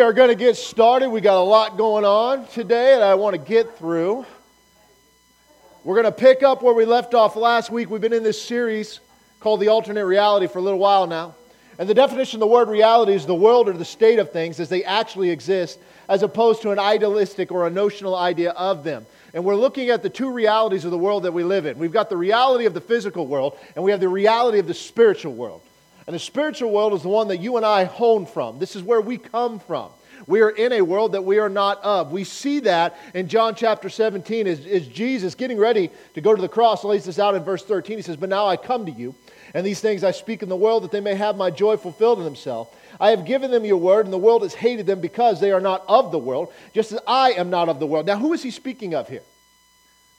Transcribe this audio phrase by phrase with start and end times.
[0.00, 1.10] We are going to get started.
[1.10, 4.24] We got a lot going on today that I want to get through.
[5.84, 7.90] We're going to pick up where we left off last week.
[7.90, 9.00] We've been in this series
[9.40, 11.34] called The Alternate Reality for a little while now.
[11.78, 14.58] And the definition of the word reality is the world or the state of things
[14.58, 15.78] as they actually exist,
[16.08, 19.04] as opposed to an idealistic or a notional idea of them.
[19.34, 21.78] And we're looking at the two realities of the world that we live in.
[21.78, 24.72] We've got the reality of the physical world, and we have the reality of the
[24.72, 25.60] spiritual world.
[26.10, 28.58] And the spiritual world is the one that you and I hone from.
[28.58, 29.92] This is where we come from.
[30.26, 32.10] We are in a world that we are not of.
[32.10, 36.42] We see that in John chapter 17 as, as Jesus getting ready to go to
[36.42, 37.96] the cross lays this out in verse 13.
[37.96, 39.14] He says, But now I come to you,
[39.54, 42.18] and these things I speak in the world that they may have my joy fulfilled
[42.18, 42.72] in themselves.
[42.98, 45.60] I have given them your word, and the world has hated them because they are
[45.60, 48.06] not of the world, just as I am not of the world.
[48.06, 49.22] Now, who is he speaking of here?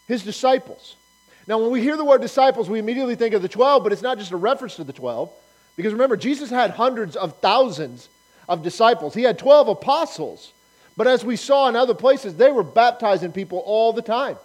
[0.08, 0.96] His disciples.
[1.48, 4.02] Now, when we hear the word disciples, we immediately think of the 12, but it's
[4.02, 5.30] not just a reference to the 12.
[5.76, 8.10] Because remember, Jesus had hundreds of thousands
[8.50, 10.54] of disciples, he had 12 apostles.
[10.98, 14.38] But as we saw in other places, they were baptizing people all the time.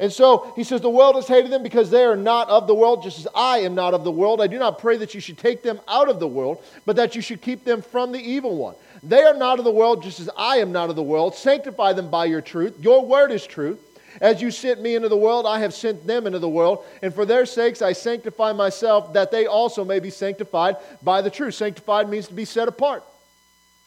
[0.00, 2.74] And so he says, The world has hated them because they are not of the
[2.74, 4.40] world, just as I am not of the world.
[4.40, 7.16] I do not pray that you should take them out of the world, but that
[7.16, 8.76] you should keep them from the evil one.
[9.02, 11.34] They are not of the world, just as I am not of the world.
[11.34, 12.76] Sanctify them by your truth.
[12.80, 13.80] Your word is truth.
[14.20, 16.84] As you sent me into the world, I have sent them into the world.
[17.02, 21.30] And for their sakes, I sanctify myself, that they also may be sanctified by the
[21.30, 21.54] truth.
[21.54, 23.04] Sanctified means to be set apart.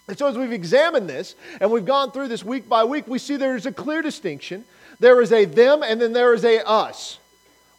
[0.08, 3.20] And so, as we've examined this and we've gone through this week by week, we
[3.20, 4.66] see there is a clear distinction.
[5.00, 7.18] There is a them and then there is a us.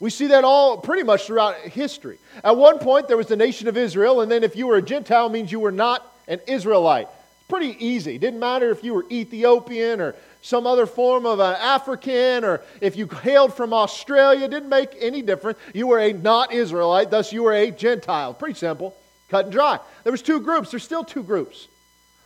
[0.00, 2.18] We see that all pretty much throughout history.
[2.42, 4.82] At one point, there was the nation of Israel, and then if you were a
[4.82, 7.07] Gentile, means you were not an Israelite.
[7.07, 8.16] It's pretty easy.
[8.16, 12.61] It didn't matter if you were Ethiopian or some other form of an African, or
[12.80, 15.59] if you hailed from Australia, didn't make any difference.
[15.72, 18.34] You were a not Israelite, thus you were a Gentile.
[18.34, 18.95] Pretty simple,
[19.30, 19.78] cut and dry.
[20.03, 20.70] There was two groups.
[20.70, 21.68] There's still two groups.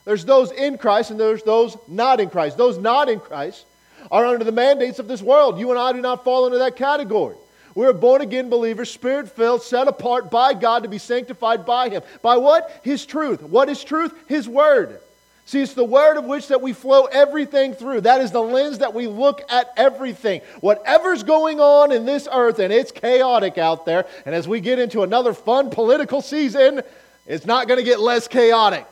[0.07, 2.57] There's those in Christ and there's those not in Christ.
[2.57, 3.67] Those not in Christ
[4.11, 5.59] are under the mandates of this world.
[5.59, 7.37] You and I do not fall into that category.
[7.75, 12.03] We're born again believers, spirit filled, set apart by God to be sanctified by Him.
[12.23, 12.81] By what?
[12.83, 13.43] His truth.
[13.43, 14.15] What is truth?
[14.27, 15.01] His Word.
[15.47, 18.01] See, it's the word of which that we flow everything through.
[18.01, 20.41] That is the lens that we look at everything.
[20.61, 24.81] Whatever's going on in this earth, and it's chaotic out there, and as we get
[24.81, 26.83] into another fun political season,
[27.27, 28.87] it's not going to get less chaotic.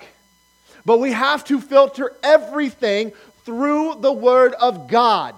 [0.87, 3.11] But we have to filter everything
[3.45, 5.35] through the Word of God.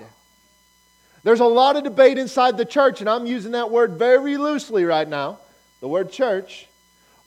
[1.23, 4.85] There's a lot of debate inside the church, and I'm using that word very loosely
[4.85, 5.39] right now,
[5.81, 6.69] the word church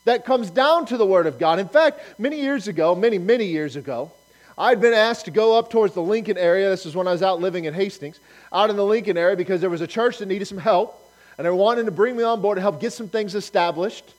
[0.05, 1.59] that comes down to the Word of God.
[1.59, 4.11] In fact, many years ago, many, many years ago,
[4.57, 6.69] I'd been asked to go up towards the Lincoln area.
[6.69, 8.19] This is when I was out living in Hastings,
[8.51, 11.45] out in the Lincoln area, because there was a church that needed some help, and
[11.45, 14.13] they wanted to bring me on board to help get some things established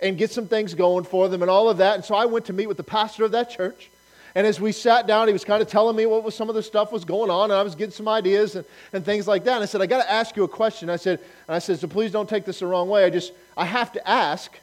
[0.00, 1.96] and get some things going for them and all of that.
[1.96, 3.90] And so I went to meet with the pastor of that church.
[4.36, 6.54] And as we sat down, he was kind of telling me what was some of
[6.54, 9.42] the stuff was going on, and I was getting some ideas and, and things like
[9.44, 9.54] that.
[9.54, 10.88] And I said, I got to ask you a question.
[10.88, 11.18] I said,
[11.48, 13.04] and I said, so please don't take this the wrong way.
[13.04, 14.56] I just, I have to ask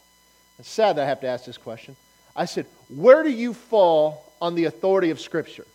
[0.59, 1.95] it's sad that I have to ask this question.
[2.35, 5.65] I said, Where do you fall on the authority of Scripture?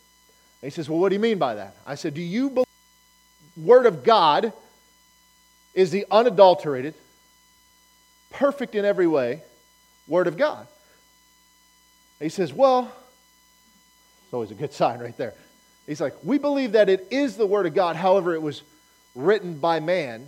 [0.61, 1.75] And he says, Well, what do you mean by that?
[1.85, 2.67] I said, Do you believe
[3.57, 4.53] the Word of God
[5.73, 6.93] is the unadulterated,
[8.31, 9.41] perfect in every way
[10.07, 10.67] Word of God?
[12.19, 12.91] And he says, Well,
[14.23, 15.33] it's always a good sign right there.
[15.85, 18.63] He's like, We believe that it is the Word of God, however, it was
[19.15, 20.27] written by man,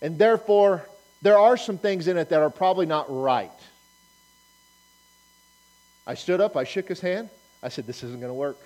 [0.00, 0.86] and therefore
[1.22, 3.50] there are some things in it that are probably not right.
[6.06, 7.30] I stood up, I shook his hand.
[7.62, 8.58] I said, This isn't going to work.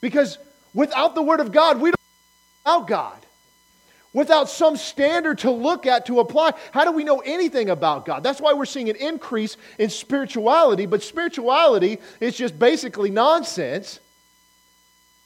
[0.00, 0.38] Because
[0.74, 2.00] without the Word of God, we don't
[2.66, 3.18] know God.
[4.12, 8.22] Without some standard to look at, to apply, how do we know anything about God?
[8.22, 13.98] That's why we're seeing an increase in spirituality, but spirituality is just basically nonsense,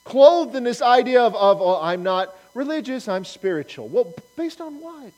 [0.05, 3.89] clothed in this idea of, of oh, I'm not religious, I'm spiritual.
[3.89, 5.13] Well, based on what?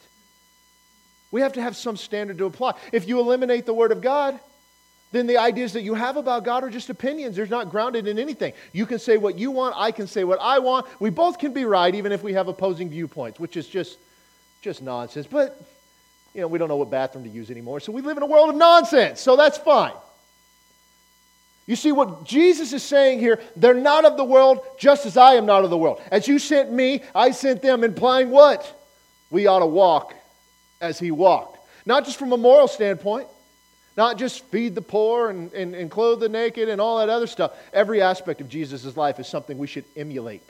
[1.30, 2.74] We have to have some standard to apply.
[2.92, 4.40] If you eliminate the Word of God,
[5.12, 7.34] then the ideas that you have about God are just opinions.
[7.36, 8.52] They're not grounded in anything.
[8.72, 10.86] You can say what you want, I can say what I want.
[11.00, 13.98] We both can be right, even if we have opposing viewpoints, which is just,
[14.62, 15.26] just nonsense.
[15.26, 15.60] But,
[16.34, 18.26] you know, we don't know what bathroom to use anymore, so we live in a
[18.26, 19.94] world of nonsense, so that's fine.
[21.66, 25.34] You see, what Jesus is saying here, they're not of the world, just as I
[25.34, 26.00] am not of the world.
[26.10, 28.76] As you sent me, I sent them, implying what?
[29.30, 30.14] We ought to walk
[30.80, 31.58] as he walked.
[31.86, 33.28] Not just from a moral standpoint,
[34.00, 37.26] not just feed the poor and, and, and clothe the naked and all that other
[37.26, 37.52] stuff.
[37.70, 40.42] Every aspect of Jesus' life is something we should emulate.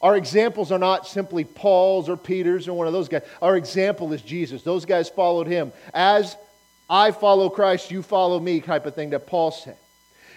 [0.00, 3.22] Our examples are not simply Paul's or Peter's or one of those guys.
[3.42, 4.62] Our example is Jesus.
[4.62, 5.72] Those guys followed him.
[5.92, 6.36] As
[6.88, 9.76] I follow Christ, you follow me, type of thing that Paul said.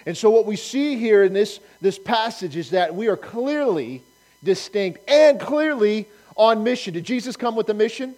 [0.07, 4.01] And so, what we see here in this, this passage is that we are clearly
[4.43, 6.95] distinct and clearly on mission.
[6.95, 8.15] Did Jesus come with a mission?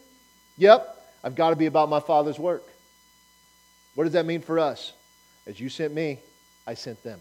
[0.57, 0.95] Yep.
[1.25, 2.63] I've got to be about my Father's work.
[3.99, 4.93] What does that mean for us?
[5.45, 6.19] As you sent me,
[6.65, 7.19] I sent them.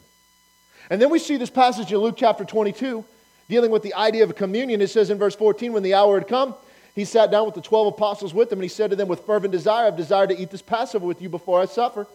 [0.91, 3.05] And then we see this passage in Luke chapter 22
[3.49, 4.81] dealing with the idea of communion.
[4.81, 6.55] It says in verse 14, when the hour had come,
[6.95, 9.26] he sat down with the 12 apostles with him, and he said to them, With
[9.26, 12.07] fervent desire, I've desired to eat this Passover with you before I suffer.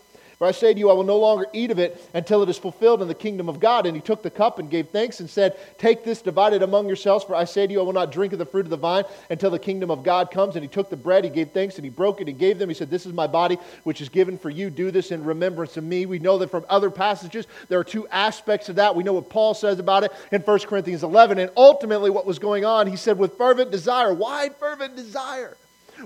[0.44, 2.58] For I say to you, I will no longer eat of it until it is
[2.58, 3.86] fulfilled in the kingdom of God.
[3.86, 6.86] And he took the cup and gave thanks and said, Take this, divide it among
[6.88, 7.24] yourselves.
[7.24, 9.06] For I say to you, I will not drink of the fruit of the vine
[9.30, 10.58] until the kingdom of God comes.
[10.58, 12.68] And he took the bread, he gave thanks, and he broke it and gave them.
[12.68, 14.70] He said, This is my body, which is given for you.
[14.70, 16.06] Do this in remembrance of me.
[16.06, 18.98] We know that from other passages, there are two aspects of that.
[18.98, 21.40] We know what Paul says about it in 1 Corinthians 11.
[21.40, 24.14] And ultimately, what was going on, he said, with fervent desire.
[24.14, 25.56] Why fervent desire?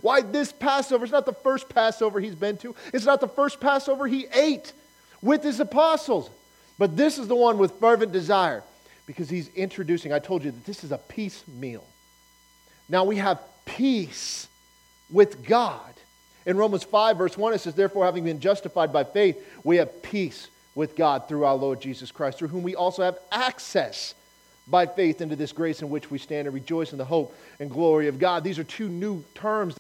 [0.02, 1.04] Why this Passover?
[1.04, 2.76] It's not the first Passover he's been to.
[2.94, 4.74] It's not the first Passover he ate
[5.22, 6.30] with his apostles.
[6.78, 8.64] But this is the one with fervent desire
[9.06, 11.84] because he's introducing, I told you that this is a peace meal.
[12.90, 14.48] Now we have peace
[15.10, 15.94] with God.
[16.46, 20.02] In Romans 5, verse 1, it says, Therefore, having been justified by faith, we have
[20.02, 24.14] peace with God through our Lord Jesus Christ, through whom we also have access
[24.68, 27.70] by faith into this grace in which we stand and rejoice in the hope and
[27.70, 28.44] glory of God.
[28.44, 29.76] These are two new terms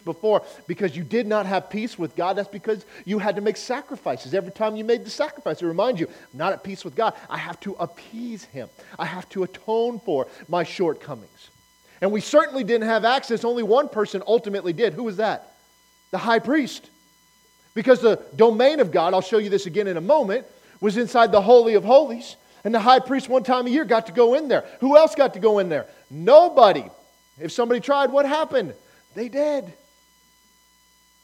[0.00, 2.36] before because you did not have peace with God.
[2.36, 4.34] That's because you had to make sacrifices.
[4.34, 7.14] Every time you made the sacrifice, it reminds you, I'm not at peace with God.
[7.28, 8.68] I have to appease Him,
[8.98, 11.50] I have to atone for my shortcomings.
[12.00, 13.44] And we certainly didn't have access.
[13.44, 14.92] Only one person ultimately did.
[14.92, 15.54] Who was that?
[16.10, 16.90] The high priest.
[17.74, 20.46] Because the domain of God, I'll show you this again in a moment,
[20.80, 22.36] was inside the Holy of Holies.
[22.62, 24.64] And the high priest, one time a year, got to go in there.
[24.80, 25.86] Who else got to go in there?
[26.10, 26.84] Nobody.
[27.38, 28.74] If somebody tried, what happened?
[29.14, 29.72] They did.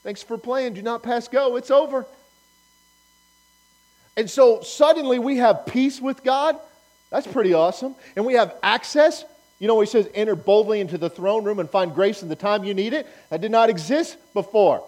[0.03, 0.73] Thanks for playing.
[0.73, 1.55] Do not pass go.
[1.55, 2.05] It's over.
[4.17, 6.57] And so suddenly we have peace with God.
[7.09, 7.95] That's pretty awesome.
[8.15, 9.23] And we have access.
[9.59, 12.35] You know, he says, enter boldly into the throne room and find grace in the
[12.35, 13.07] time you need it.
[13.29, 14.83] That did not exist before.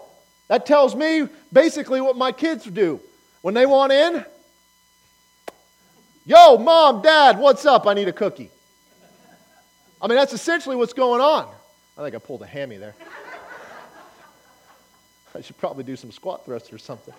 [0.48, 3.00] That tells me basically what my kids do.
[3.42, 4.24] When they want in,
[6.26, 7.86] yo, mom, dad, what's up?
[7.86, 8.50] I need a cookie.
[10.02, 11.48] I mean, that's essentially what's going on.
[11.96, 12.94] I think I pulled a hammy there.
[15.34, 17.14] I should probably do some squat thrusts or something.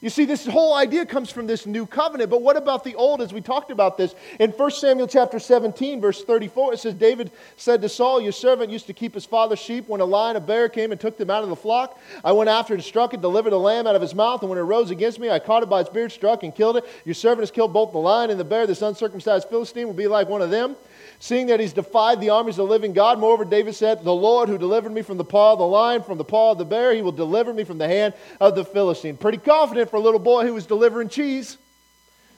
[0.00, 2.30] You see, this whole idea comes from this new covenant.
[2.30, 4.14] But what about the old, as we talked about this?
[4.38, 8.70] In 1 Samuel chapter 17, verse 34, it says, David said to Saul, Your servant
[8.70, 9.88] used to keep his father's sheep.
[9.88, 12.48] When a lion, a bear came and took them out of the flock, I went
[12.48, 14.40] after and struck it, delivered a lamb out of his mouth.
[14.42, 16.76] And when it rose against me, I caught it by its beard, struck and killed
[16.76, 16.84] it.
[17.04, 18.68] Your servant has killed both the lion and the bear.
[18.68, 20.76] This uncircumcised Philistine will be like one of them
[21.20, 23.18] seeing that he's defied the armies of the living God.
[23.18, 26.18] Moreover, David said, The Lord who delivered me from the paw of the lion, from
[26.18, 29.16] the paw of the bear, he will deliver me from the hand of the Philistine.
[29.16, 31.58] Pretty confident for a little boy who was delivering cheese.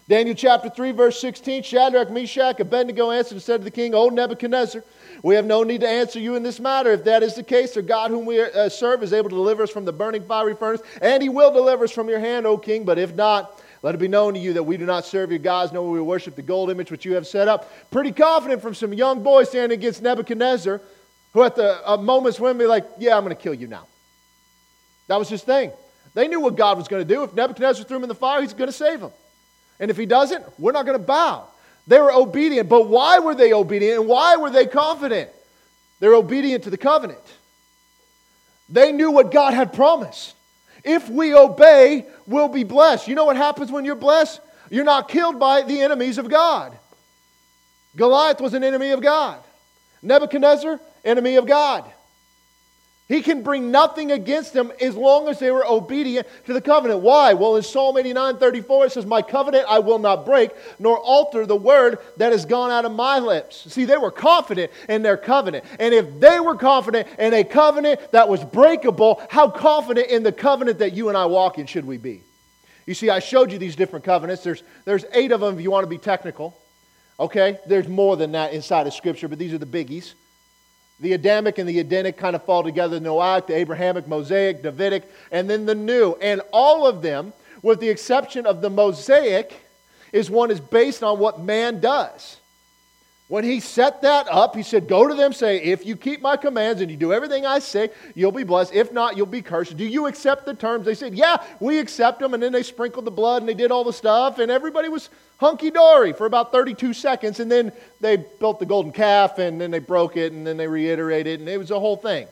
[0.08, 4.08] Daniel chapter 3, verse 16 Shadrach, Meshach, Abednego answered and said to the king, O
[4.08, 4.82] Nebuchadnezzar,
[5.22, 6.90] we have no need to answer you in this matter.
[6.90, 9.62] If that is the case, our God whom we uh, serve is able to deliver
[9.62, 12.58] us from the burning fiery furnace, and he will deliver us from your hand, O
[12.58, 12.84] king.
[12.84, 15.38] But if not, let it be known to you that we do not serve your
[15.38, 17.70] gods, nor we worship the gold image which you have set up.
[17.90, 20.80] Pretty confident from some young boys standing against Nebuchadnezzar,
[21.32, 23.86] who at the uh, moments when be like, yeah, I'm going to kill you now.
[25.08, 25.72] That was his thing.
[26.14, 27.22] They knew what God was going to do.
[27.22, 29.12] If Nebuchadnezzar threw him in the fire, he's going to save him.
[29.78, 31.46] And if he doesn't, we're not going to bow.
[31.86, 32.68] They were obedient.
[32.68, 35.30] But why were they obedient and why were they confident?
[36.00, 37.18] They're obedient to the covenant.
[38.68, 40.34] They knew what God had promised.
[40.84, 43.08] If we obey, we'll be blessed.
[43.08, 44.40] You know what happens when you're blessed?
[44.70, 46.76] You're not killed by the enemies of God.
[47.96, 49.40] Goliath was an enemy of God.
[50.02, 51.84] Nebuchadnezzar, enemy of God.
[53.10, 57.00] He can bring nothing against them as long as they were obedient to the covenant.
[57.00, 57.34] Why?
[57.34, 61.44] Well, in Psalm 89 34, it says, My covenant I will not break, nor alter
[61.44, 63.66] the word that has gone out of my lips.
[63.72, 65.64] See, they were confident in their covenant.
[65.80, 70.30] And if they were confident in a covenant that was breakable, how confident in the
[70.30, 72.22] covenant that you and I walk in should we be?
[72.86, 74.44] You see, I showed you these different covenants.
[74.44, 76.56] There's, there's eight of them if you want to be technical.
[77.18, 77.58] Okay?
[77.66, 80.14] There's more than that inside of Scripture, but these are the biggies.
[81.00, 85.48] The Adamic and the Edenic kind of fall together Noahic, the Abrahamic, Mosaic, Davidic, and
[85.48, 86.14] then the New.
[86.20, 87.32] And all of them,
[87.62, 89.54] with the exception of the Mosaic,
[90.12, 92.39] is one is based on what man does.
[93.30, 96.36] When he set that up, he said, Go to them, say, If you keep my
[96.36, 98.74] commands and you do everything I say, you'll be blessed.
[98.74, 99.76] If not, you'll be cursed.
[99.76, 100.84] Do you accept the terms?
[100.84, 102.34] They said, Yeah, we accept them.
[102.34, 105.10] And then they sprinkled the blood and they did all the stuff, and everybody was
[105.38, 107.38] hunky dory for about 32 seconds.
[107.38, 107.70] And then
[108.00, 111.48] they built the golden calf, and then they broke it, and then they reiterated, and
[111.48, 112.26] it was a whole thing.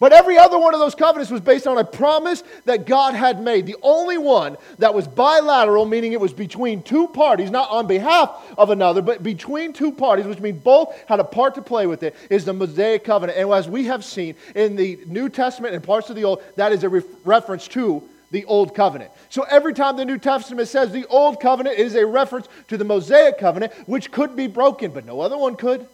[0.00, 3.42] But every other one of those covenants was based on a promise that God had
[3.42, 3.66] made.
[3.66, 8.30] The only one that was bilateral, meaning it was between two parties, not on behalf
[8.56, 12.02] of another, but between two parties, which means both had a part to play with
[12.02, 13.38] it, is the Mosaic covenant.
[13.38, 16.72] And as we have seen in the New Testament and parts of the Old, that
[16.72, 19.10] is a re- reference to the Old Covenant.
[19.28, 22.78] So every time the New Testament says the Old Covenant, it is a reference to
[22.78, 25.86] the Mosaic covenant, which could be broken, but no other one could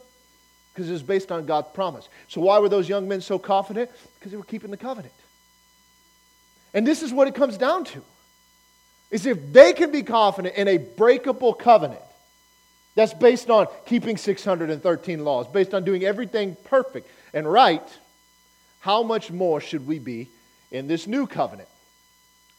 [0.77, 2.07] because it was based on God's promise.
[2.29, 3.91] So, why were those young men so confident?
[4.19, 5.15] Because they were keeping the covenant.
[6.75, 8.03] And this is what it comes down to.
[9.11, 12.03] Is if they can be confident in a breakable covenant
[12.95, 17.83] that's based on keeping 613 laws, based on doing everything perfect and right,
[18.81, 20.29] how much more should we be
[20.71, 21.71] in this new covenant?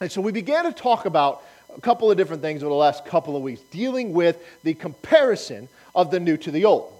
[0.02, 1.44] And so we began to talk about
[1.76, 5.70] a couple of different things over the last couple of weeks, dealing with the comparison
[5.94, 6.97] of the new to the old.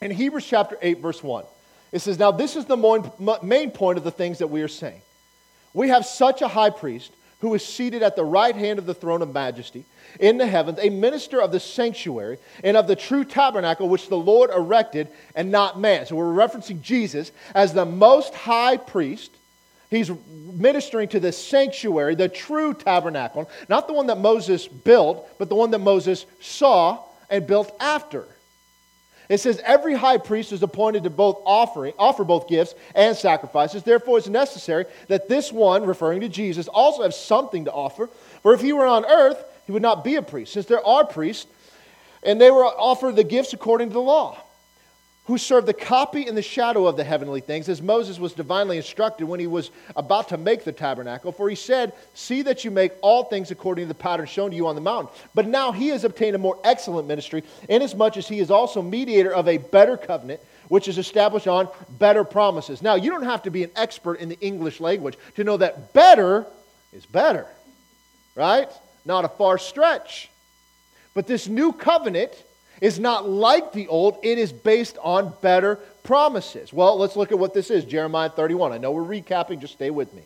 [0.00, 1.44] In Hebrews chapter 8, verse 1,
[1.92, 2.76] it says, Now this is the
[3.42, 5.00] main point of the things that we are saying.
[5.72, 8.94] We have such a high priest who is seated at the right hand of the
[8.94, 9.84] throne of majesty
[10.20, 14.16] in the heavens, a minister of the sanctuary and of the true tabernacle which the
[14.16, 16.06] Lord erected and not man.
[16.06, 19.30] So we're referencing Jesus as the most high priest.
[19.90, 25.48] He's ministering to the sanctuary, the true tabernacle, not the one that Moses built, but
[25.48, 28.26] the one that Moses saw and built after.
[29.28, 33.82] It says every high priest is appointed to both offering, offer both gifts and sacrifices.
[33.82, 38.08] Therefore, it's necessary that this one, referring to Jesus, also have something to offer.
[38.42, 41.06] For if he were on earth, he would not be a priest, since there are
[41.06, 41.46] priests,
[42.22, 44.43] and they were offered the gifts according to the law
[45.26, 48.76] who served the copy and the shadow of the heavenly things, as Moses was divinely
[48.76, 51.32] instructed when he was about to make the tabernacle.
[51.32, 54.56] For he said, See that you make all things according to the pattern shown to
[54.56, 55.14] you on the mountain.
[55.34, 59.32] But now he has obtained a more excellent ministry, inasmuch as he is also mediator
[59.34, 61.68] of a better covenant, which is established on
[61.98, 62.82] better promises.
[62.82, 65.94] Now, you don't have to be an expert in the English language to know that
[65.94, 66.44] better
[66.92, 67.46] is better,
[68.34, 68.68] right?
[69.06, 70.28] Not a far stretch.
[71.14, 72.32] But this new covenant
[72.80, 76.72] is not like the old, it is based on better promises.
[76.72, 78.72] Well, let's look at what this is Jeremiah 31.
[78.72, 80.22] I know we're recapping, just stay with me.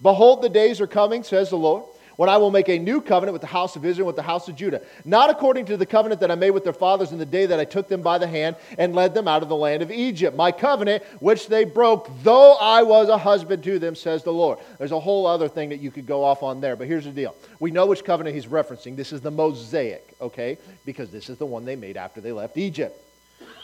[0.00, 1.84] Behold, the days are coming, says the Lord
[2.16, 4.48] when I will make a new covenant with the house of Israel, with the house
[4.48, 7.26] of Judah, not according to the covenant that I made with their fathers in the
[7.26, 9.82] day that I took them by the hand and led them out of the land
[9.82, 10.36] of Egypt.
[10.36, 14.58] My covenant, which they broke, though I was a husband to them, says the Lord.
[14.78, 17.10] There's a whole other thing that you could go off on there, but here's the
[17.10, 17.34] deal.
[17.60, 18.96] We know which covenant he's referencing.
[18.96, 20.58] This is the Mosaic, okay?
[20.84, 22.98] Because this is the one they made after they left Egypt.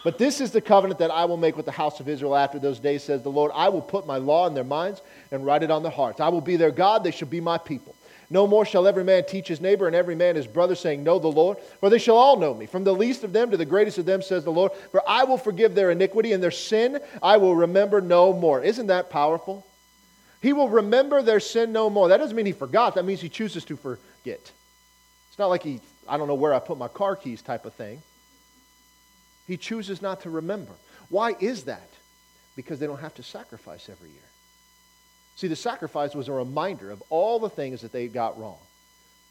[0.05, 2.59] But this is the covenant that I will make with the house of Israel after
[2.59, 3.51] those days, says the Lord.
[3.55, 6.20] I will put my law in their minds and write it on their hearts.
[6.20, 7.94] I will be their God, they shall be my people.
[8.31, 11.18] No more shall every man teach his neighbor and every man his brother, saying, Know
[11.18, 13.64] the Lord, for they shall all know me, from the least of them to the
[13.64, 14.72] greatest of them, says the Lord.
[14.93, 18.62] For I will forgive their iniquity and their sin I will remember no more.
[18.62, 19.64] Isn't that powerful?
[20.43, 22.09] He will remember their sin no more.
[22.09, 24.53] That doesn't mean he forgot, that means he chooses to forget.
[25.31, 27.72] It's not like he, I don't know where I put my car keys type of
[27.74, 28.03] thing.
[29.47, 30.72] He chooses not to remember.
[31.09, 31.89] Why is that?
[32.57, 34.28] Because they don't have to sacrifice every year.
[35.39, 38.59] See, the sacrifice was a reminder of all the things that they got wrong.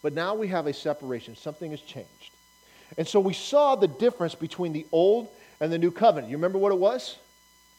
[0.01, 1.35] But now we have a separation.
[1.35, 2.31] Something has changed.
[2.97, 5.27] And so we saw the difference between the old
[5.59, 6.31] and the new covenant.
[6.31, 7.17] You remember what it was?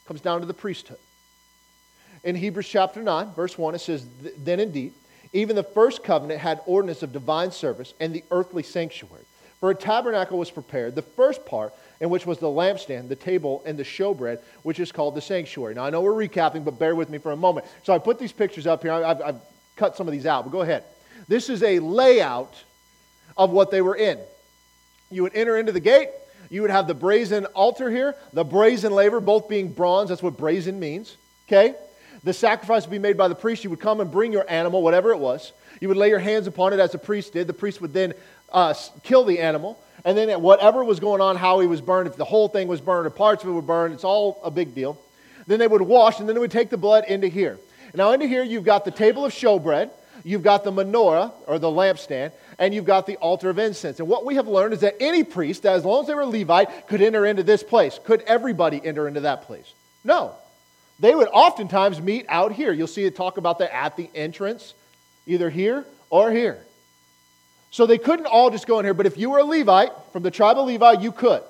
[0.05, 0.99] It comes down to the priesthood.
[2.23, 4.05] In Hebrews chapter 9, verse 1, it says,
[4.37, 4.93] Then indeed,
[5.33, 9.25] even the first covenant had ordinance of divine service and the earthly sanctuary.
[9.59, 13.63] For a tabernacle was prepared, the first part in which was the lampstand, the table,
[13.67, 15.75] and the showbread, which is called the sanctuary.
[15.75, 17.67] Now, I know we're recapping, but bear with me for a moment.
[17.83, 18.93] So I put these pictures up here.
[18.93, 19.41] I've, I've
[19.77, 20.85] cut some of these out, but go ahead.
[21.27, 22.55] This is a layout
[23.37, 24.19] of what they were in.
[25.11, 26.11] You would enter into the gate.
[26.51, 30.09] You would have the brazen altar here, the brazen laver, both being bronze.
[30.09, 31.17] That's what brazen means.
[31.47, 31.75] Okay?
[32.25, 33.65] The sacrifice would be made by the priest.
[33.65, 35.53] You would come and bring your animal, whatever it was.
[35.81, 37.47] You would lay your hands upon it as the priest did.
[37.47, 38.15] The priest would then
[38.53, 39.79] uh, kill the animal.
[40.05, 42.81] And then whatever was going on, how he was burned, if the whole thing was
[42.81, 44.99] burned or parts of it were burned, it's all a big deal.
[45.47, 47.59] Then they would wash, and then they would take the blood into here.
[47.95, 49.91] Now, into here, you've got the table of showbread,
[50.25, 53.99] you've got the menorah, or the lampstand, and you've got the altar of incense.
[53.99, 56.87] And what we have learned is that any priest, as long as they were Levite,
[56.87, 57.99] could enter into this place.
[58.05, 59.73] Could everybody enter into that place?
[60.05, 60.35] No.
[61.01, 62.73] They would oftentimes meet out here.
[62.73, 64.75] You'll see it talk about that at the entrance,
[65.27, 66.59] either here or here.
[67.71, 70.23] So they couldn't all just go in here, but if you were a Levite from
[70.23, 71.43] the tribe of Levi, you could.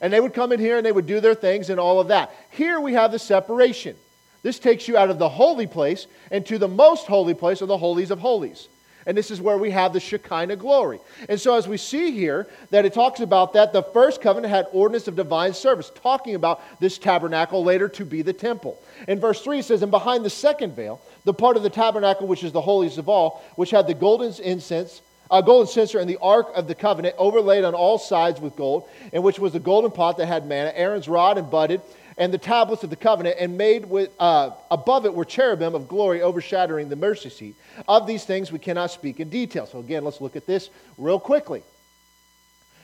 [0.00, 2.08] And they would come in here and they would do their things and all of
[2.08, 2.34] that.
[2.50, 3.96] Here we have the separation.
[4.42, 7.78] This takes you out of the holy place into the most holy place of the
[7.78, 8.68] holies of holies.
[9.06, 11.00] And this is where we have the Shekinah glory.
[11.28, 14.66] And so, as we see here, that it talks about that the first covenant had
[14.72, 18.80] ordinance of divine service, talking about this tabernacle later to be the temple.
[19.08, 22.26] In verse 3, it says, And behind the second veil, the part of the tabernacle
[22.26, 25.00] which is the holiest of all, which had the golden incense,
[25.30, 28.88] a golden censer and the ark of the covenant overlaid on all sides with gold,
[29.12, 31.80] in which was the golden pot that had manna, Aaron's rod and budded,
[32.18, 35.88] and the tablets of the covenant, and made with uh, above it were cherubim of
[35.88, 37.54] glory overshadowing the mercy seat.
[37.88, 39.66] Of these things we cannot speak in detail.
[39.66, 40.68] So again, let's look at this
[40.98, 41.62] real quickly.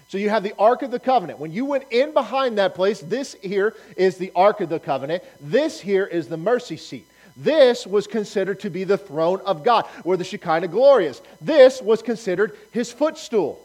[0.09, 1.41] So you have the Ark of the Covenant.
[1.41, 5.25] When you went in behind that place, this here is the Ark of the Covenant.
[5.41, 7.09] This here is the mercy seat.
[7.37, 11.21] This was considered to be the throne of God, where the Shekinah glory is.
[11.41, 13.63] This was considered his footstool.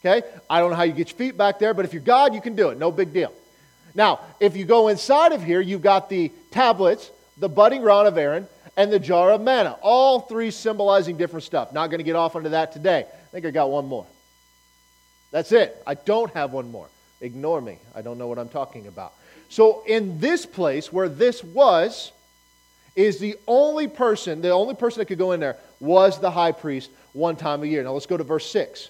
[0.00, 0.26] Okay?
[0.48, 2.40] I don't know how you get your feet back there, but if you're God, you
[2.40, 2.78] can do it.
[2.78, 3.32] No big deal.
[3.94, 8.16] Now, if you go inside of here, you've got the tablets, the budding rod of
[8.16, 9.76] Aaron, and the jar of manna.
[9.82, 11.72] All three symbolizing different stuff.
[11.72, 13.06] Not going to get off into that today.
[13.06, 14.06] I think I got one more.
[15.30, 15.80] That's it.
[15.86, 16.88] I don't have one more.
[17.20, 17.78] Ignore me.
[17.94, 19.12] I don't know what I'm talking about.
[19.48, 22.12] So, in this place where this was,
[22.94, 26.52] is the only person, the only person that could go in there was the high
[26.52, 27.82] priest one time a year.
[27.82, 28.88] Now let's go to verse 6.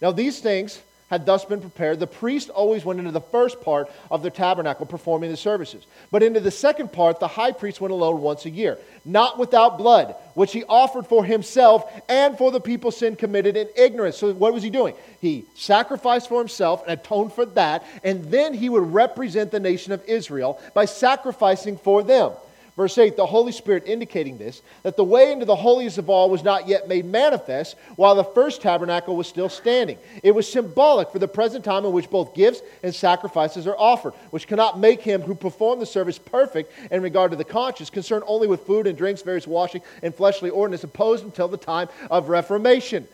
[0.00, 0.80] Now these things
[1.12, 2.00] had thus been prepared.
[2.00, 5.84] The priest always went into the first part of the tabernacle performing the services.
[6.10, 9.76] But into the second part, the high priest went alone once a year, not without
[9.76, 14.16] blood, which he offered for himself and for the people's sin committed in ignorance.
[14.16, 14.94] So what was he doing?
[15.20, 19.92] He sacrificed for himself and atoned for that, and then he would represent the nation
[19.92, 22.32] of Israel by sacrificing for them.
[22.74, 26.30] Verse 8, the Holy Spirit indicating this, that the way into the holiest of all
[26.30, 29.98] was not yet made manifest while the first tabernacle was still standing.
[30.22, 34.14] It was symbolic for the present time in which both gifts and sacrifices are offered,
[34.30, 38.24] which cannot make him who performed the service perfect in regard to the conscience, concerned
[38.26, 42.30] only with food and drinks, various washing, and fleshly ordinance, opposed until the time of
[42.30, 43.06] Reformation.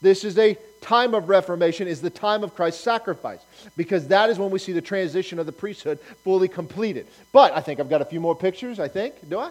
[0.00, 3.40] This is a time of Reformation, is the time of Christ's sacrifice,
[3.76, 7.06] because that is when we see the transition of the priesthood fully completed.
[7.32, 9.28] But I think I've got a few more pictures, I think.
[9.28, 9.50] Do I?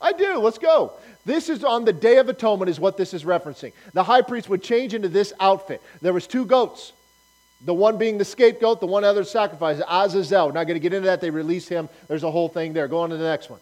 [0.00, 0.38] I do.
[0.38, 0.92] Let's go.
[1.24, 3.72] This is on the Day of Atonement, is what this is referencing.
[3.92, 5.80] The high priest would change into this outfit.
[6.02, 6.92] There was two goats.
[7.64, 10.46] The one being the scapegoat, the one other sacrifice, Azazel.
[10.46, 11.20] We're not going to get into that.
[11.20, 11.88] They release him.
[12.08, 12.88] There's a whole thing there.
[12.88, 13.60] Go on to the next one.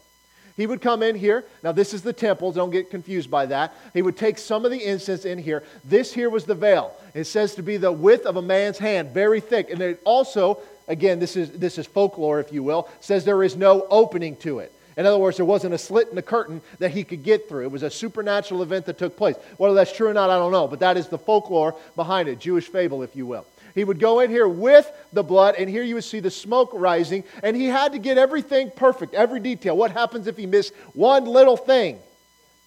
[0.57, 1.45] He would come in here.
[1.63, 2.53] Now, this is the temple.
[2.53, 3.75] Don't get confused by that.
[3.95, 5.63] He would take some of the incense in here.
[5.85, 6.95] This here was the veil.
[7.15, 9.71] It says to be the width of a man's hand, very thick.
[9.71, 13.57] And it also, again, this is, this is folklore, if you will, says there is
[13.57, 14.73] no opening to it.
[14.97, 17.65] In other words, there wasn't a slit in the curtain that he could get through.
[17.65, 19.37] It was a supernatural event that took place.
[19.57, 22.39] Whether that's true or not, I don't know, but that is the folklore behind it,
[22.39, 23.47] Jewish fable, if you will.
[23.75, 26.71] He would go in here with the blood, and here you would see the smoke
[26.73, 29.77] rising, and he had to get everything perfect, every detail.
[29.77, 31.99] What happens if he missed one little thing?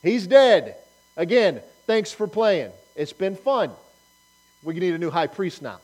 [0.02, 0.76] He's dead.
[1.18, 2.72] Again, thanks for playing.
[2.96, 3.72] It's been fun.
[4.64, 5.80] We need a new high priest now.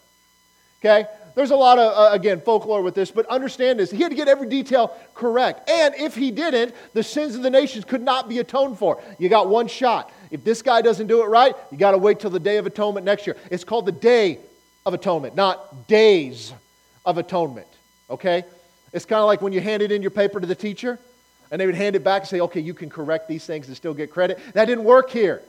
[0.80, 1.06] Okay?
[1.36, 3.92] There's a lot of, uh, again, folklore with this, but understand this.
[3.92, 5.70] He had to get every detail correct.
[5.70, 9.02] And if he didn't, the sins of the nations could not be atoned for.
[9.20, 10.12] You got one shot.
[10.32, 12.66] If this guy doesn't do it right, you got to wait till the Day of
[12.66, 13.38] Atonement next year.
[13.52, 14.40] It's called the Day
[14.86, 16.54] of atonement, not days
[17.06, 17.68] of atonement.
[18.10, 18.44] Okay?
[18.94, 21.00] It's kind of like when you handed in your paper to the teacher
[21.52, 23.76] and they would hand it back and say, okay, you can correct these things and
[23.76, 24.40] still get credit.
[24.54, 25.42] That didn't work here.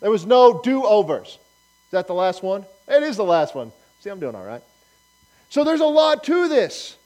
[0.00, 1.28] There was no do overs.
[1.28, 2.64] Is that the last one?
[2.88, 3.72] It is the last one.
[4.00, 4.62] See, I'm doing all right.
[5.50, 6.96] So there's a lot to this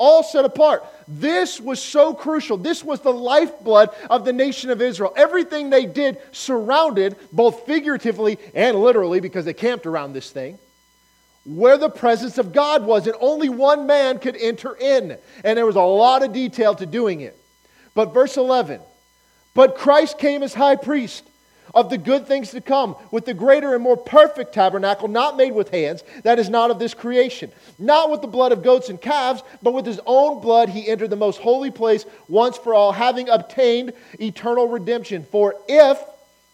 [0.00, 0.84] all set apart.
[1.06, 2.56] This was so crucial.
[2.56, 5.12] This was the lifeblood of the nation of Israel.
[5.14, 10.58] Everything they did surrounded, both figuratively and literally, because they camped around this thing,
[11.44, 13.06] where the presence of God was.
[13.06, 15.18] And only one man could enter in.
[15.44, 17.36] And there was a lot of detail to doing it.
[17.94, 18.80] But verse 11
[19.54, 21.29] But Christ came as high priest
[21.74, 25.52] of the good things to come, with the greater and more perfect tabernacle, not made
[25.52, 27.50] with hands, that is not of this creation.
[27.78, 31.10] Not with the blood of goats and calves, but with his own blood he entered
[31.10, 35.24] the most holy place once for all, having obtained eternal redemption.
[35.30, 35.98] For if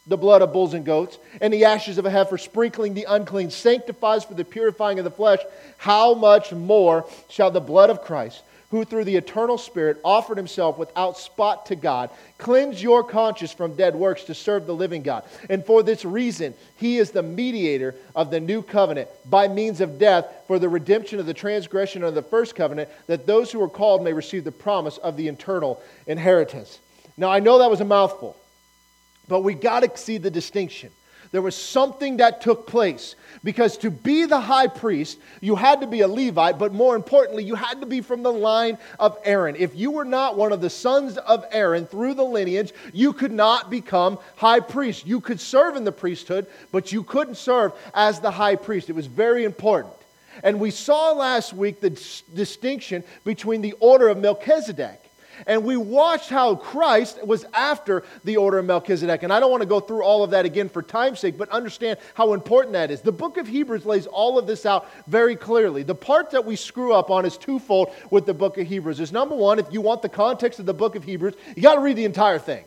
[0.07, 3.51] the blood of bulls and goats and the ashes of a heifer sprinkling the unclean
[3.51, 5.41] sanctifies for the purifying of the flesh,
[5.79, 8.43] how much more shall the blood of Christ?
[8.71, 12.11] Who through the eternal Spirit offered himself without spot to God.
[12.39, 15.25] Cleanse your conscience from dead works to serve the living God.
[15.49, 19.99] And for this reason, he is the mediator of the new covenant by means of
[19.99, 23.69] death for the redemption of the transgression of the first covenant, that those who are
[23.69, 26.81] called may receive the promise of the eternal inheritance.
[27.17, 28.37] Now, I know that was a mouthful,
[29.29, 30.91] but we got to see the distinction.
[31.33, 33.14] There was something that took place.
[33.45, 37.45] Because to be the high priest, you had to be a Levite, but more importantly,
[37.45, 39.57] you had to be from the line of Aaron.
[39.57, 43.33] If you were not one of the sons of Aaron through the lineage, you could
[43.33, 45.07] not become high priest.
[45.07, 48.91] You could serve in the priesthood, but you couldn't serve as the high priest.
[48.91, 49.95] It was very important.
[50.43, 51.91] And we saw last week the
[52.35, 55.05] distinction between the order of Melchizedek
[55.47, 59.22] and we watched how Christ was after the order of Melchizedek.
[59.22, 61.49] And I don't want to go through all of that again for time's sake, but
[61.51, 63.01] understand how important that is.
[63.01, 65.82] The book of Hebrews lays all of this out very clearly.
[65.82, 69.01] The part that we screw up on is twofold with the book of Hebrews.
[69.01, 71.74] Is number one, if you want the context of the book of Hebrews, you got
[71.74, 72.64] to read the entire thing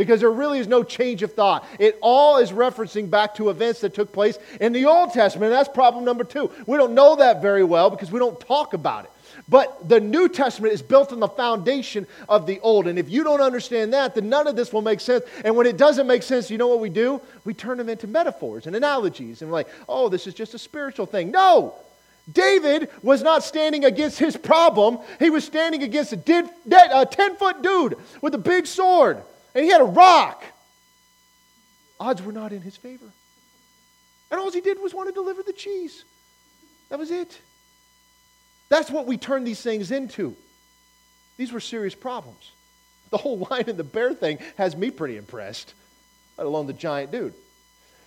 [0.00, 1.62] because there really is no change of thought.
[1.78, 5.52] It all is referencing back to events that took place in the Old Testament.
[5.52, 6.50] And that's problem number two.
[6.66, 9.10] We don't know that very well because we don't talk about it.
[9.50, 12.86] But the New Testament is built on the foundation of the Old.
[12.86, 15.24] And if you don't understand that, then none of this will make sense.
[15.44, 17.20] And when it doesn't make sense, you know what we do?
[17.44, 19.42] We turn them into metaphors and analogies.
[19.42, 21.32] And we're like, oh, this is just a spiritual thing.
[21.32, 21.74] No!
[22.32, 24.98] David was not standing against his problem.
[25.18, 29.20] He was standing against a 10 foot dude with a big sword.
[29.52, 30.44] And he had a rock.
[31.98, 33.06] Odds were not in his favor.
[34.30, 36.04] And all he did was want to deliver the cheese.
[36.88, 37.36] That was it.
[38.70, 40.34] That's what we turn these things into.
[41.36, 42.52] These were serious problems.
[43.10, 45.74] The whole lion and the bear thing has me pretty impressed,
[46.38, 47.34] let alone the giant dude.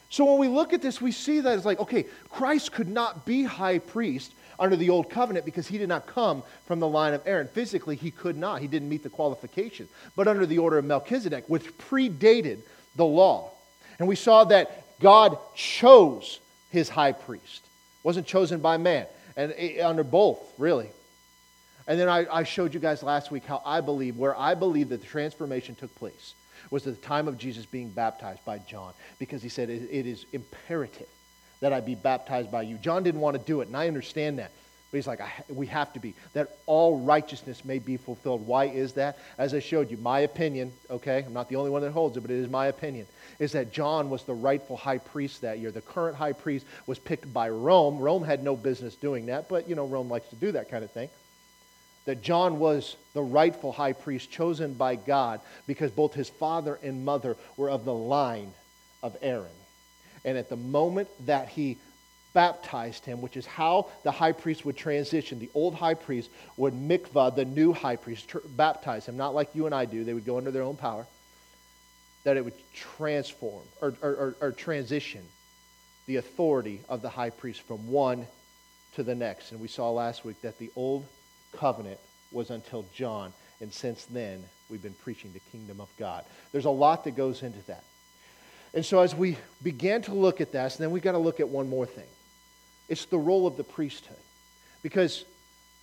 [0.09, 3.26] So when we look at this, we see that it's like, okay, Christ could not
[3.26, 7.14] be high priest under the old covenant because he did not come from the line
[7.14, 7.47] of Aaron.
[7.47, 8.61] Physically, he could not.
[8.61, 9.89] He didn't meet the qualification.
[10.16, 12.59] But under the order of Melchizedek, which predated
[12.95, 13.49] the law.
[13.97, 16.39] And we saw that God chose
[16.70, 17.66] his high priest.
[18.03, 20.89] wasn't chosen by man and under both, really.
[21.88, 24.89] And then I, I, showed you guys last week how I believe, where I believe
[24.89, 26.34] that the transformation took place
[26.69, 30.05] was at the time of Jesus being baptized by John, because he said, it, it
[30.05, 31.07] is imperative
[31.59, 32.77] that I be baptized by you.
[32.77, 34.51] John didn't want to do it, and I understand that.
[34.94, 38.46] But he's like, we have to be, that all righteousness may be fulfilled.
[38.46, 39.18] Why is that?
[39.39, 42.22] As I showed you, my opinion, okay, I'm not the only one that holds it,
[42.22, 43.08] but it is my opinion,
[43.39, 45.72] is that John was the rightful high priest that year.
[45.72, 47.98] The current high priest was picked by Rome.
[47.98, 50.84] Rome had no business doing that, but, you know, Rome likes to do that kind
[50.84, 51.10] of thing.
[52.06, 57.04] That John was the rightful high priest chosen by God because both his father and
[57.04, 58.54] mother were of the line
[59.02, 59.48] of Aaron.
[60.24, 61.80] And at the moment that he
[62.34, 65.39] baptized him, which is how the high priest would transition.
[65.39, 69.49] The old high priest would mikvah the new high priest, tr- baptize him, not like
[69.53, 70.03] you and I do.
[70.03, 71.05] They would go under their own power.
[72.23, 75.21] That it would transform or, or, or, or transition
[76.05, 78.25] the authority of the high priest from one
[78.95, 79.51] to the next.
[79.51, 81.05] And we saw last week that the old
[81.53, 81.99] covenant
[82.31, 83.34] was until John.
[83.61, 86.25] And since then, we've been preaching the kingdom of God.
[86.51, 87.84] There's a lot that goes into that.
[88.73, 91.47] And so, as we began to look at this, then we've got to look at
[91.47, 92.07] one more thing.
[92.94, 94.20] It's the role of the priesthood.
[94.84, 95.26] Because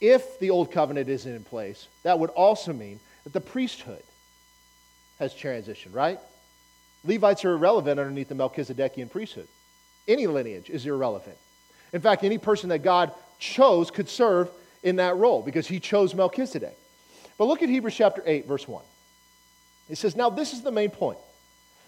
[0.01, 4.05] if the old covenant isn't in place, that would also mean that the priesthood
[5.19, 6.21] has transitioned, right?
[7.05, 9.49] Levites are irrelevant underneath the Melchizedekian priesthood.
[10.07, 11.37] Any lineage is irrelevant.
[11.93, 14.49] In fact, any person that God chose could serve
[14.85, 16.79] in that role because he chose Melchizedek.
[17.39, 18.85] But look at Hebrews chapter 8, verse 1.
[19.89, 21.19] It says, Now this is the main point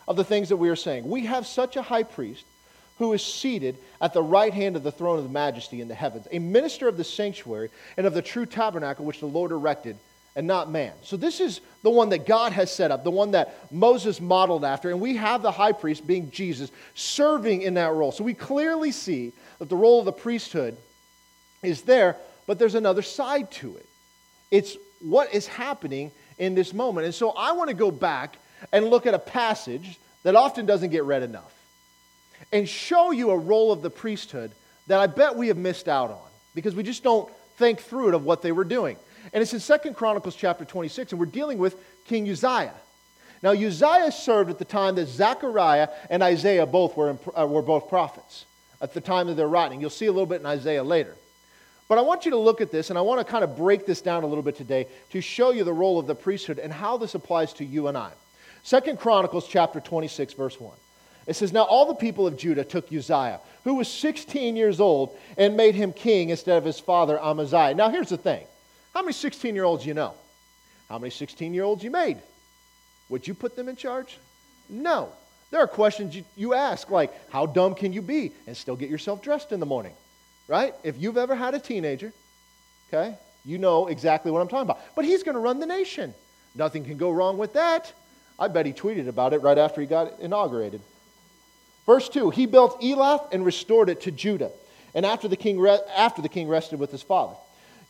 [0.09, 1.09] of the things that we are saying.
[1.09, 2.45] We have such a high priest
[3.03, 5.95] who is seated at the right hand of the throne of the majesty in the
[5.95, 9.97] heavens, a minister of the sanctuary and of the true tabernacle which the Lord erected,
[10.37, 10.93] and not man.
[11.03, 14.65] So, this is the one that God has set up, the one that Moses modeled
[14.65, 18.13] after, and we have the high priest, being Jesus, serving in that role.
[18.13, 20.77] So, we clearly see that the role of the priesthood
[21.63, 23.87] is there, but there's another side to it.
[24.51, 27.05] It's what is happening in this moment.
[27.05, 28.37] And so, I want to go back
[28.73, 31.53] and look at a passage that often doesn't get read enough
[32.51, 34.53] and show you a role of the priesthood
[34.87, 38.15] that I bet we have missed out on because we just don't think through it
[38.15, 38.97] of what they were doing.
[39.33, 41.77] And it's in Second Chronicles chapter 26, and we're dealing with
[42.07, 42.75] King Uzziah.
[43.43, 47.89] Now, Uzziah served at the time that Zechariah and Isaiah both were, uh, were both
[47.89, 48.45] prophets
[48.81, 49.81] at the time of their writing.
[49.81, 51.17] You'll see a little bit in Isaiah later.
[51.89, 53.85] But I want you to look at this, and I want to kind of break
[53.85, 56.73] this down a little bit today to show you the role of the priesthood and
[56.73, 58.13] how this applies to you and I.
[58.63, 60.73] Second Chronicles chapter 26, verse 1.
[61.27, 65.17] It says, Now all the people of Judah took Uzziah, who was 16 years old,
[65.37, 67.75] and made him king instead of his father Amaziah.
[67.75, 68.45] Now here's the thing
[68.95, 70.15] how many 16 year olds you know?
[70.89, 72.19] How many 16 year olds you made?
[73.09, 74.19] Would you put them in charge?
[74.69, 75.11] No.
[75.51, 78.89] There are questions you, you ask, like, how dumb can you be and still get
[78.89, 79.93] yourself dressed in the morning?
[80.49, 80.75] Right?
[80.83, 82.13] If you've ever had a teenager,
[82.89, 84.81] okay, you know exactly what I'm talking about.
[84.97, 86.15] But he's going to run the nation.
[86.55, 87.93] Nothing can go wrong with that.
[88.39, 90.81] I bet he tweeted about it right after he got inaugurated.
[91.87, 94.51] Verse 2 He built Elath and restored it to Judah,
[94.95, 97.35] and after the king, re- after the king rested with his father.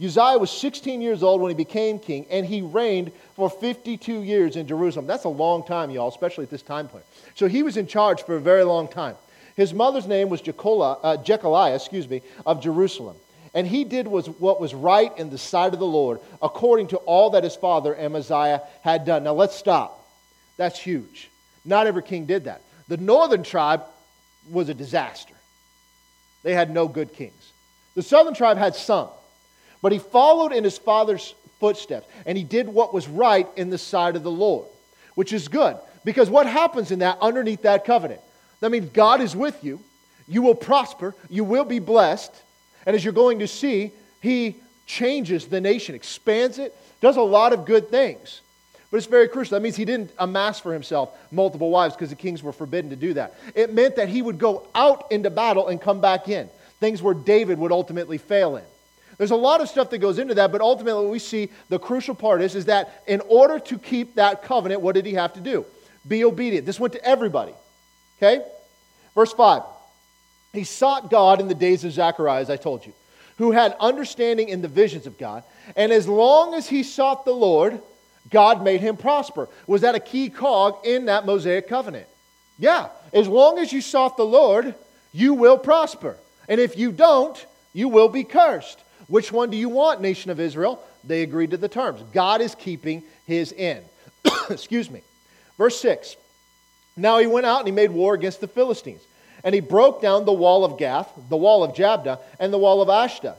[0.02, 4.56] Uzziah was 16 years old when he became king, and he reigned for 52 years
[4.56, 5.06] in Jerusalem.
[5.06, 7.04] That's a long time, y'all, especially at this time point.
[7.34, 9.16] So he was in charge for a very long time.
[9.54, 13.16] His mother's name was Jecholiah, uh, excuse me, of Jerusalem.
[13.54, 16.96] And he did was what was right in the sight of the Lord, according to
[16.96, 19.24] all that his father Amaziah had done.
[19.24, 20.08] Now let's stop.
[20.56, 21.28] That's huge.
[21.64, 22.62] Not every king did that.
[22.92, 23.84] The northern tribe
[24.50, 25.32] was a disaster.
[26.42, 27.52] They had no good kings.
[27.94, 29.08] The southern tribe had some,
[29.80, 33.78] but he followed in his father's footsteps, and he did what was right in the
[33.78, 34.66] sight of the Lord,
[35.14, 35.78] which is good.
[36.04, 38.20] Because what happens in that underneath that covenant?
[38.60, 39.80] That means God is with you.
[40.28, 41.14] You will prosper.
[41.30, 42.42] You will be blessed.
[42.84, 47.54] And as you're going to see, he changes the nation, expands it, does a lot
[47.54, 48.42] of good things.
[48.92, 49.56] But it's very crucial.
[49.56, 52.96] That means he didn't amass for himself multiple wives because the kings were forbidden to
[52.96, 53.34] do that.
[53.54, 57.14] It meant that he would go out into battle and come back in, things where
[57.14, 58.64] David would ultimately fail in.
[59.16, 62.14] There's a lot of stuff that goes into that, but ultimately we see the crucial
[62.14, 65.40] part is, is that in order to keep that covenant, what did he have to
[65.40, 65.64] do?
[66.06, 66.66] Be obedient.
[66.66, 67.54] This went to everybody.
[68.18, 68.44] Okay?
[69.14, 69.62] Verse 5.
[70.52, 72.92] He sought God in the days of Zechariah, as I told you,
[73.38, 75.44] who had understanding in the visions of God.
[75.76, 77.80] And as long as he sought the Lord,
[78.30, 79.48] God made him prosper.
[79.66, 82.06] Was that a key cog in that Mosaic covenant?
[82.58, 82.88] Yeah.
[83.12, 84.74] As long as you sought the Lord,
[85.12, 86.16] you will prosper.
[86.48, 88.80] And if you don't, you will be cursed.
[89.08, 90.82] Which one do you want, nation of Israel?
[91.04, 92.02] They agreed to the terms.
[92.12, 93.84] God is keeping his end.
[94.50, 95.02] Excuse me.
[95.58, 96.16] Verse 6.
[96.96, 99.02] Now he went out and he made war against the Philistines.
[99.44, 102.80] And he broke down the wall of Gath, the wall of Jabneh, and the wall
[102.80, 103.36] of Ashdod.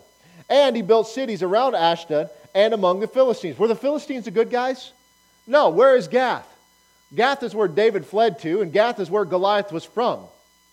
[0.49, 3.57] And he built cities around Ashdod and among the Philistines.
[3.57, 4.91] Were the Philistines the good guys?
[5.47, 5.69] No.
[5.69, 6.47] Where is Gath?
[7.15, 10.21] Gath is where David fled to, and Gath is where Goliath was from.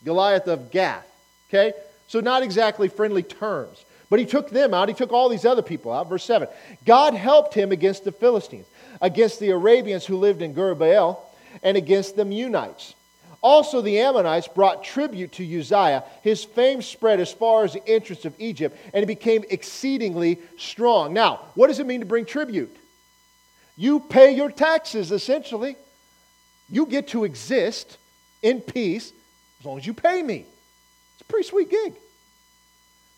[0.05, 1.07] Goliath of Gath.
[1.49, 1.73] Okay?
[2.09, 3.85] So, not exactly friendly terms.
[4.09, 4.89] But he took them out.
[4.89, 6.09] He took all these other people out.
[6.09, 6.49] Verse 7.
[6.85, 8.67] God helped him against the Philistines,
[9.01, 11.19] against the Arabians who lived in Gurbaal,
[11.63, 12.95] and against the Meunites.
[13.43, 16.05] Also, the Ammonites brought tribute to Uzziah.
[16.23, 21.15] His fame spread as far as the entrance of Egypt, and he became exceedingly strong.
[21.15, 22.77] Now, what does it mean to bring tribute?
[23.77, 25.77] You pay your taxes, essentially.
[26.69, 27.97] You get to exist
[28.43, 29.13] in peace
[29.59, 30.45] as long as you pay me.
[31.15, 31.95] It's a pretty sweet gig.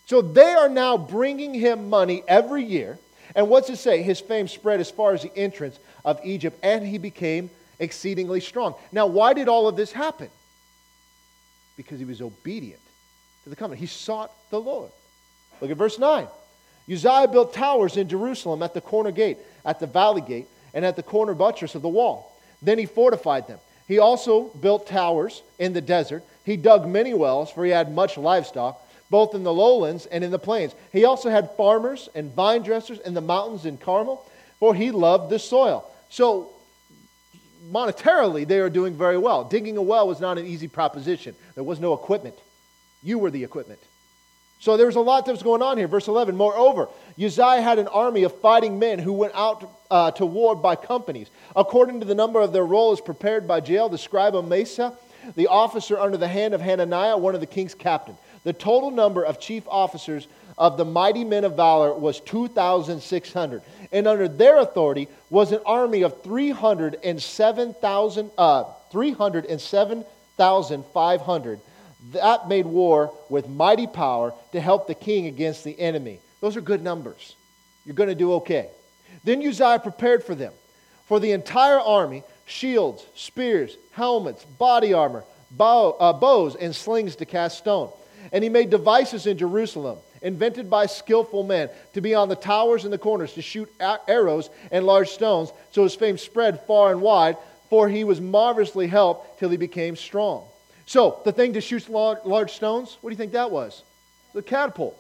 [0.07, 2.99] So they are now bringing him money every year.
[3.35, 4.03] And what's it say?
[4.03, 7.51] His fame spread as far as the entrance of Egypt, and he became
[7.83, 8.75] exceedingly strong.
[8.93, 10.31] Now, why did all of this happen?
[11.77, 12.81] Because he was obedient
[13.45, 13.81] to the covenant.
[13.81, 14.91] He sought the Lord.
[15.61, 16.27] Look at verse 9.
[16.91, 20.97] Uzziah built towers in Jerusalem at the corner gate, at the valley gate, and at
[20.97, 22.37] the corner buttress of the wall.
[22.63, 23.59] Then he fortified them.
[23.89, 26.23] He also built towers in the desert.
[26.45, 28.81] He dug many wells, for he had much livestock,
[29.11, 30.75] both in the lowlands and in the plains.
[30.93, 34.25] He also had farmers and vine dressers in the mountains in Carmel,
[34.59, 35.89] for he loved the soil.
[36.11, 36.52] So
[37.71, 39.45] monetarily, they are doing very well.
[39.45, 42.37] Digging a well was not an easy proposition, there was no equipment.
[43.03, 43.81] You were the equipment.
[44.61, 45.89] So there was a lot that was going on here.
[45.89, 46.89] Verse 11, moreover,
[47.21, 51.29] Uzziah had an army of fighting men who went out uh, to war by companies.
[51.57, 54.97] According to the number of their roll as prepared by Jael, the scribe of Mesa,
[55.35, 58.19] the officer under the hand of Hananiah, one of the king's captains.
[58.45, 60.29] The total number of chief officers
[60.59, 63.63] of the mighty men of valor was 2,600.
[63.91, 71.61] And under their authority was an army of 307,000, uh, 307,500
[72.11, 76.19] that made war with mighty power to help the king against the enemy.
[76.41, 77.37] Those are good numbers.
[77.85, 78.69] You're going to do okay.
[79.25, 80.53] Then Uzziah prepared for them,
[81.07, 87.25] for the entire army, shields, spears, helmets, body armor, bow, uh, bows, and slings to
[87.25, 87.91] cast stone.
[88.33, 92.85] And he made devices in Jerusalem invented by skillful men, to be on the towers
[92.85, 93.73] and the corners, to shoot
[94.09, 95.53] arrows and large stones.
[95.73, 97.37] So his fame spread far and wide,
[97.69, 100.45] for he was marvelously helped till he became strong.
[100.87, 103.83] So the thing to shoot large stones, what do you think that was?
[104.35, 104.99] The catapult.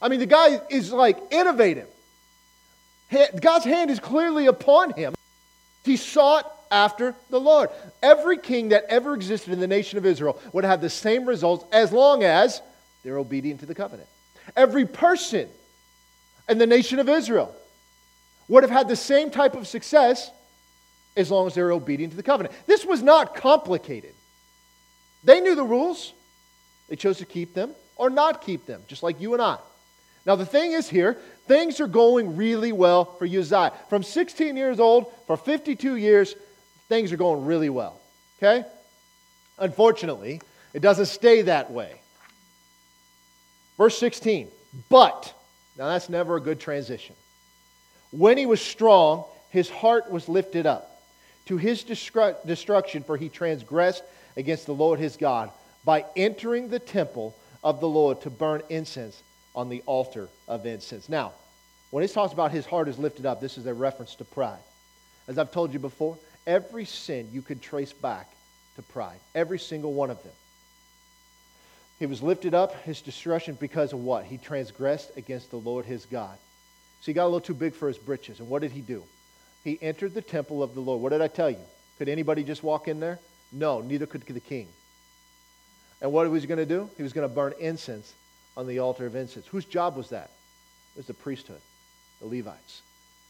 [0.00, 1.88] I mean, the guy is like innovative.
[3.40, 5.14] God's hand is clearly upon him.
[5.84, 7.68] He sought after the Lord.
[8.02, 11.64] Every king that ever existed in the nation of Israel would have the same results
[11.72, 12.62] as long as
[13.04, 14.08] they're obedient to the covenant.
[14.56, 15.48] Every person
[16.48, 17.54] in the nation of Israel
[18.48, 20.30] would have had the same type of success
[21.16, 22.54] as long as they were obedient to the covenant.
[22.66, 24.14] This was not complicated.
[25.24, 26.12] They knew the rules.
[26.88, 29.58] They chose to keep them or not keep them, just like you and I.
[30.24, 31.14] Now, the thing is here,
[31.46, 33.72] things are going really well for Uzziah.
[33.88, 36.34] From 16 years old, for 52 years,
[36.88, 38.00] things are going really well.
[38.38, 38.64] Okay?
[39.58, 40.40] Unfortunately,
[40.74, 42.01] It doesn't stay that way.
[43.76, 44.48] Verse 16,
[44.88, 45.34] but,
[45.76, 47.16] now that's never a good transition.
[48.10, 51.02] When he was strong, his heart was lifted up
[51.46, 54.04] to his destruction, for he transgressed
[54.36, 55.50] against the Lord his God
[55.84, 59.22] by entering the temple of the Lord to burn incense
[59.54, 61.08] on the altar of incense.
[61.08, 61.32] Now,
[61.90, 64.62] when it talks about his heart is lifted up, this is a reference to pride.
[65.28, 66.16] As I've told you before,
[66.46, 68.30] every sin you could trace back
[68.76, 70.32] to pride, every single one of them.
[72.02, 74.24] He was lifted up, his destruction, because of what?
[74.24, 76.36] He transgressed against the Lord his God.
[77.00, 78.40] So he got a little too big for his britches.
[78.40, 79.04] And what did he do?
[79.62, 81.00] He entered the temple of the Lord.
[81.00, 81.60] What did I tell you?
[81.98, 83.20] Could anybody just walk in there?
[83.52, 84.66] No, neither could the king.
[86.00, 86.90] And what was he going to do?
[86.96, 88.12] He was going to burn incense
[88.56, 89.46] on the altar of incense.
[89.46, 90.28] Whose job was that?
[90.96, 91.60] It was the priesthood,
[92.20, 92.82] the Levites,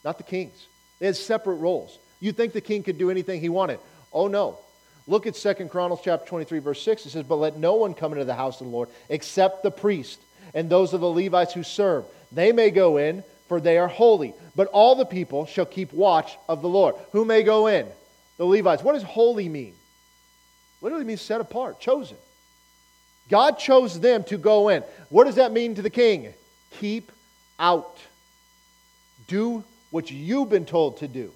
[0.02, 0.66] not the kings.
[0.98, 1.98] They had separate roles.
[2.20, 3.80] You'd think the king could do anything he wanted.
[4.14, 4.60] Oh, no.
[5.07, 7.07] Look at 2 Chronicles chapter 23, verse 6.
[7.07, 9.70] It says, But let no one come into the house of the Lord except the
[9.70, 10.20] priest
[10.55, 12.05] and those of the Levites who serve.
[12.30, 14.34] They may go in, for they are holy.
[14.55, 16.94] But all the people shall keep watch of the Lord.
[17.12, 17.86] Who may go in?
[18.38, 18.82] The Levites.
[18.82, 19.74] What does holy mean?
[20.80, 22.16] Literally means set apart, chosen.
[23.28, 24.82] God chose them to go in.
[25.09, 26.32] What does that mean to the king?
[26.78, 27.12] Keep
[27.59, 27.98] out.
[29.28, 31.32] Do what you've been told to do.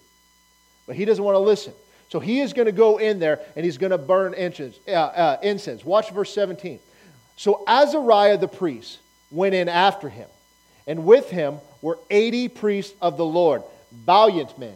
[0.87, 1.73] But he doesn't want to listen.
[2.09, 4.79] So he is going to go in there and he's going to burn incense.
[4.87, 5.85] Uh, uh, incense.
[5.85, 6.79] Watch verse 17.
[7.37, 8.99] So Azariah the priest
[9.31, 10.29] went in after him,
[10.87, 14.75] and with him were 80 priests of the Lord, valiant men.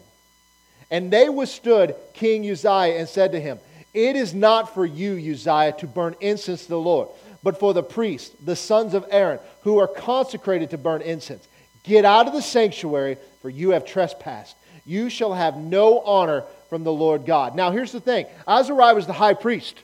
[0.91, 3.59] And they withstood King Uzziah and said to him,
[3.95, 7.09] It is not for you, Uzziah, to burn incense to the Lord,
[7.43, 11.47] but for the priests, the sons of Aaron, who are consecrated to burn incense.
[11.85, 14.57] Get out of the sanctuary, for you have trespassed.
[14.85, 17.55] You shall have no honor from the Lord God.
[17.55, 19.75] Now, here's the thing Azariah was the high priest,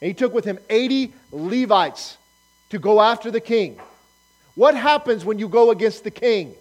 [0.00, 2.16] and he took with him 80 Levites
[2.70, 3.78] to go after the king.
[4.54, 6.54] What happens when you go against the king?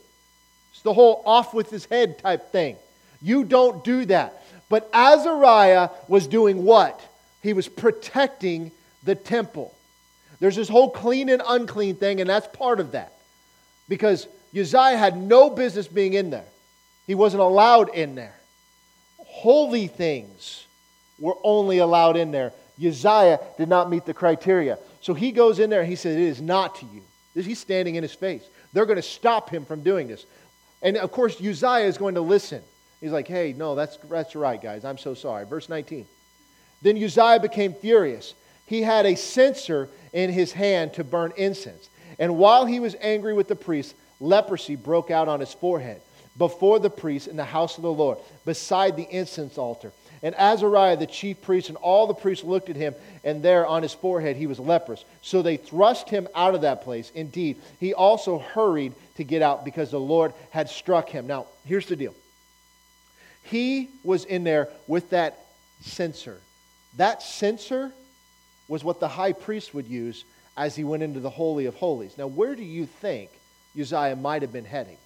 [0.71, 2.75] It's the whole off with his head type thing.
[3.21, 4.43] You don't do that.
[4.69, 6.99] But Azariah was doing what?
[7.41, 8.71] He was protecting
[9.03, 9.73] the temple.
[10.39, 13.13] There's this whole clean and unclean thing, and that's part of that.
[13.89, 16.45] Because Uzziah had no business being in there,
[17.07, 18.36] he wasn't allowed in there.
[19.37, 20.65] Holy things
[21.19, 22.53] were only allowed in there.
[22.83, 24.79] Uzziah did not meet the criteria.
[24.99, 27.03] So he goes in there and he says, It is not to you.
[27.35, 28.41] He's standing in his face.
[28.73, 30.25] They're going to stop him from doing this.
[30.81, 32.63] And of course, Uzziah is going to listen.
[32.99, 34.83] He's like, Hey, no, that's, that's right, guys.
[34.83, 35.45] I'm so sorry.
[35.45, 36.07] Verse 19.
[36.81, 38.33] Then Uzziah became furious.
[38.65, 41.89] He had a censer in his hand to burn incense.
[42.17, 46.01] And while he was angry with the priest, leprosy broke out on his forehead
[46.37, 49.91] before the priest in the house of the Lord, beside the incense altar.
[50.23, 53.83] And Azariah, the chief priest, and all the priests looked at him, and there on
[53.83, 55.05] his forehead he was leprous.
[55.21, 57.11] So they thrust him out of that place.
[57.13, 61.27] Indeed, he also hurried to get out because the Lord had struck him.
[61.27, 62.15] Now, here's the deal
[63.43, 65.45] he was in there with that
[65.81, 66.39] censer.
[66.97, 67.91] That censer
[68.67, 70.25] was what the high priest would use
[70.57, 72.17] as he went into the Holy of Holies.
[72.17, 73.29] Now, where do you think
[73.79, 74.97] Uzziah might have been heading?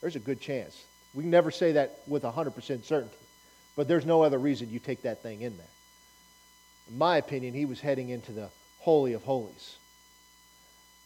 [0.00, 0.84] There's a good chance.
[1.14, 3.16] We can never say that with 100% certainty,
[3.76, 5.66] but there's no other reason you take that thing in there.
[6.88, 8.48] In my opinion, he was heading into the
[8.78, 9.76] Holy of Holies.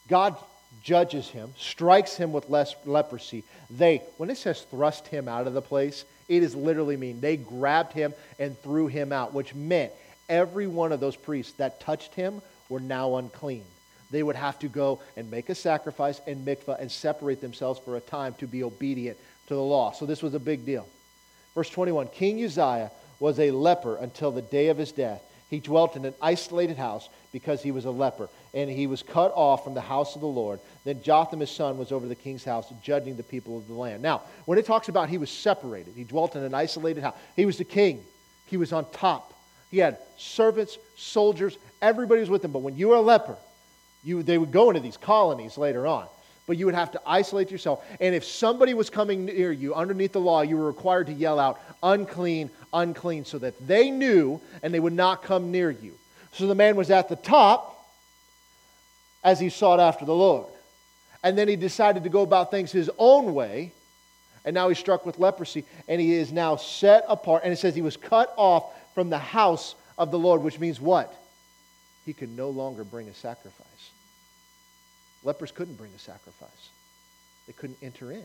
[0.07, 0.35] God
[0.83, 3.43] judges him, strikes him with leprosy.
[3.69, 7.37] They, when it says thrust him out of the place, it is literally mean they
[7.37, 9.91] grabbed him and threw him out, which meant
[10.29, 13.65] every one of those priests that touched him were now unclean
[14.11, 17.97] they would have to go and make a sacrifice and mikvah and separate themselves for
[17.97, 19.17] a time to be obedient
[19.47, 19.91] to the law.
[19.91, 20.87] So this was a big deal.
[21.53, 25.21] Verse 21 King Uzziah was a leper until the day of his death.
[25.49, 29.31] He dwelt in an isolated house because he was a leper, and he was cut
[29.35, 30.59] off from the house of the Lord.
[30.83, 34.01] Then Jotham, his son, was over the king's house, judging the people of the land.
[34.01, 37.15] Now, when it talks about he was separated, he dwelt in an isolated house.
[37.35, 38.03] He was the king,
[38.47, 39.33] he was on top.
[39.69, 42.51] He had servants, soldiers, everybody was with him.
[42.51, 43.35] But when you were a leper,
[44.05, 46.07] you, they would go into these colonies later on,
[46.47, 47.83] but you would have to isolate yourself.
[47.99, 51.39] And if somebody was coming near you underneath the law, you were required to yell
[51.39, 55.93] out, unclean, unclean, so that they knew and they would not come near you.
[56.33, 57.71] So the man was at the top
[59.23, 60.45] as he sought after the Lord.
[61.23, 63.71] And then he decided to go about things his own way.
[64.45, 65.65] And now he's struck with leprosy.
[65.87, 67.41] And he is now set apart.
[67.43, 70.79] And it says he was cut off from the house of the Lord, which means
[70.79, 71.11] what?
[72.05, 73.89] He could no longer bring a sacrifice.
[75.25, 76.69] Lepers couldn't bring a sacrifice,
[77.47, 78.23] they couldn't enter in.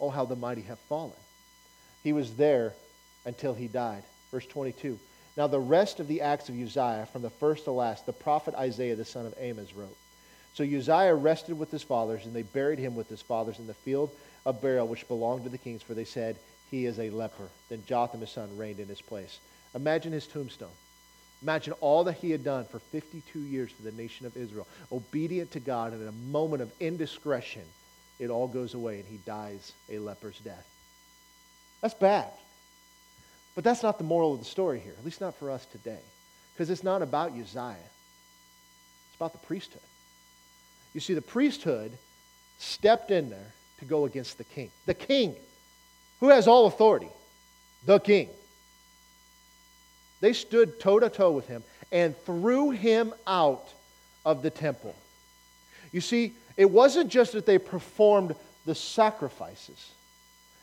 [0.00, 1.12] Oh, how the mighty have fallen.
[2.02, 2.74] He was there
[3.24, 4.02] until he died.
[4.30, 4.98] Verse 22
[5.36, 8.54] Now, the rest of the acts of Uzziah, from the first to last, the prophet
[8.54, 9.96] Isaiah the son of Amos wrote.
[10.54, 13.74] So Uzziah rested with his fathers, and they buried him with his fathers in the
[13.74, 14.10] field
[14.46, 16.36] of burial which belonged to the kings, for they said,
[16.70, 17.48] He is a leper.
[17.68, 19.38] Then Jotham his son reigned in his place.
[19.74, 20.70] Imagine his tombstone.
[21.42, 25.50] Imagine all that he had done for 52 years for the nation of Israel, obedient
[25.52, 27.62] to God, and in a moment of indiscretion,
[28.18, 30.66] it all goes away and he dies a leper's death.
[31.82, 32.30] That's bad.
[33.54, 36.00] But that's not the moral of the story here, at least not for us today.
[36.54, 39.82] Because it's not about Uzziah, it's about the priesthood.
[40.94, 41.92] You see, the priesthood
[42.58, 44.70] stepped in there to go against the king.
[44.86, 45.34] The king,
[46.20, 47.10] who has all authority,
[47.84, 48.30] the king.
[50.20, 51.62] They stood toe to toe with him
[51.92, 53.66] and threw him out
[54.24, 54.94] of the temple.
[55.92, 58.34] You see, it wasn't just that they performed
[58.64, 59.90] the sacrifices,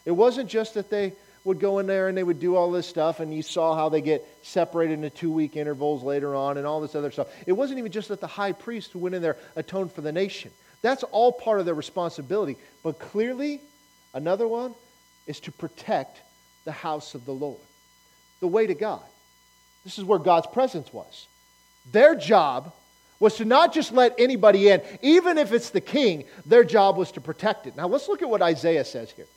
[0.06, 1.14] it wasn't just that they
[1.46, 3.90] would go in there and they would do all this stuff, and you saw how
[3.90, 7.28] they get separated into two week intervals later on and all this other stuff.
[7.46, 10.12] It wasn't even just that the high priest who went in there atoned for the
[10.12, 10.52] nation.
[10.82, 12.58] That's all part of their responsibility.
[12.82, 13.60] But clearly,
[14.14, 14.74] another one
[15.28, 16.20] is to protect
[16.66, 17.60] the house of the Lord,
[18.40, 19.04] the way to God.
[19.84, 21.28] This is where God's presence was.
[21.92, 22.74] Their job
[23.20, 27.12] was to not just let anybody in, even if it's the king, their job was
[27.14, 27.76] to protect it.
[27.76, 29.28] Now let's look at what Isaiah says here.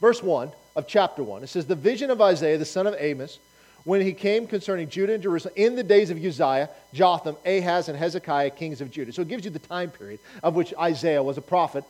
[0.00, 1.42] Verse 1 of chapter 1.
[1.42, 3.38] It says, The vision of Isaiah, the son of Amos,
[3.84, 7.96] when he came concerning Judah and Jerusalem in the days of Uzziah, Jotham, Ahaz, and
[7.96, 9.12] Hezekiah, kings of Judah.
[9.12, 11.84] So it gives you the time period of which Isaiah was a prophet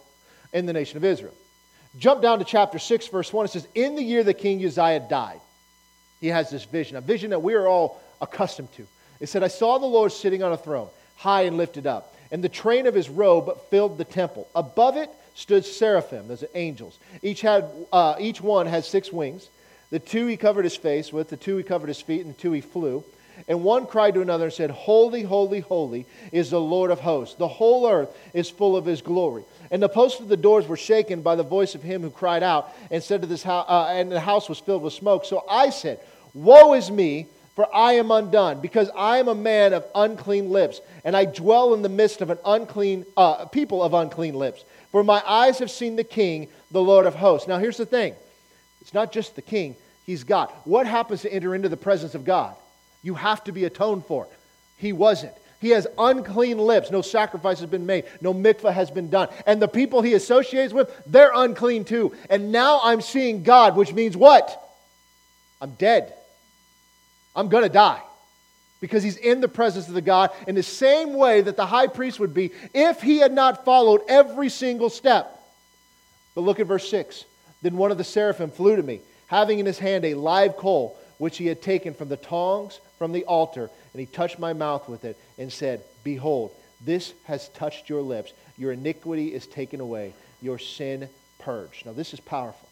[0.53, 1.35] in the nation of Israel.
[1.99, 3.47] Jump down to chapter 6, verse 1.
[3.47, 5.41] It says, In the year that King Uzziah died,
[6.21, 8.87] he has this vision, a vision that we are all accustomed to.
[9.21, 12.43] It said, I saw the Lord sitting on a throne, high and lifted up, and
[12.43, 14.49] the train of his robe filled the temple.
[14.55, 16.99] Above it, stood seraphim, those are angels.
[17.23, 19.49] Each, had, uh, each one had six wings.
[19.91, 22.39] The two he covered his face with, the two he covered his feet, and the
[22.39, 23.05] two he flew.
[23.49, 27.37] And one cried to another and said, Holy, holy, holy is the Lord of hosts.
[27.37, 29.45] The whole earth is full of his glory.
[29.71, 32.43] And the posts of the doors were shaken by the voice of him who cried
[32.43, 35.25] out and said to this house, uh, and the house was filled with smoke.
[35.25, 36.01] So I said,
[36.35, 40.83] Woe is me, for I am undone, because I am a man of unclean lips,
[41.05, 44.63] and I dwell in the midst of an unclean uh, people of unclean lips.
[44.93, 47.49] For my eyes have seen the King, the Lord of hosts.
[47.49, 48.15] Now, here's the thing
[48.83, 50.51] it's not just the King, He's God.
[50.65, 52.55] What happens to enter into the presence of God?
[53.07, 54.27] You have to be atoned for.
[54.79, 55.33] He wasn't.
[55.61, 56.91] He has unclean lips.
[56.91, 58.05] No sacrifice has been made.
[58.21, 59.29] No mikvah has been done.
[59.47, 62.17] And the people he associates with, they're unclean too.
[62.29, 64.61] And now I'm seeing God, which means what?
[65.61, 66.15] I'm dead.
[67.37, 68.03] I'm going to die
[68.81, 71.87] because he's in the presence of the God in the same way that the high
[71.87, 75.41] priest would be if he had not followed every single step.
[76.35, 77.25] But look at verse 6.
[77.63, 80.99] Then one of the seraphim flew to me, having in his hand a live coal,
[81.19, 84.89] which he had taken from the tongs from the altar, and he touched my mouth
[84.89, 86.53] with it and said, Behold,
[86.85, 88.33] this has touched your lips.
[88.59, 91.87] Your iniquity is taken away, your sin purged.
[91.87, 92.69] Now, this is powerful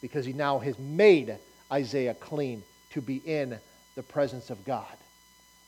[0.00, 1.36] because he now has made
[1.72, 3.58] Isaiah clean to be in
[3.96, 4.96] the presence of God.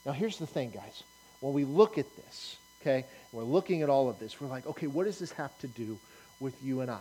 [0.06, 1.02] Now, here's the thing, guys.
[1.40, 4.86] When we look at this, okay, we're looking at all of this, we're like, okay,
[4.86, 5.98] what does this have to do
[6.38, 7.00] with you and I?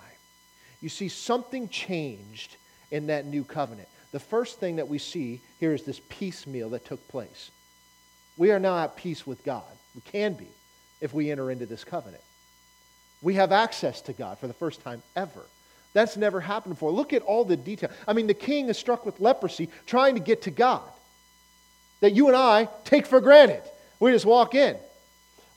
[0.81, 2.55] You see, something changed
[2.91, 3.87] in that new covenant.
[4.11, 7.51] The first thing that we see here is this piecemeal that took place.
[8.37, 9.63] We are now at peace with God.
[9.95, 10.47] We can be
[11.01, 12.23] if we enter into this covenant.
[13.21, 15.41] We have access to God for the first time ever.
[15.93, 16.91] That's never happened before.
[16.91, 17.89] Look at all the detail.
[18.07, 20.87] I mean, the king is struck with leprosy trying to get to God
[22.01, 23.61] that you and I take for granted.
[23.99, 24.77] We just walk in.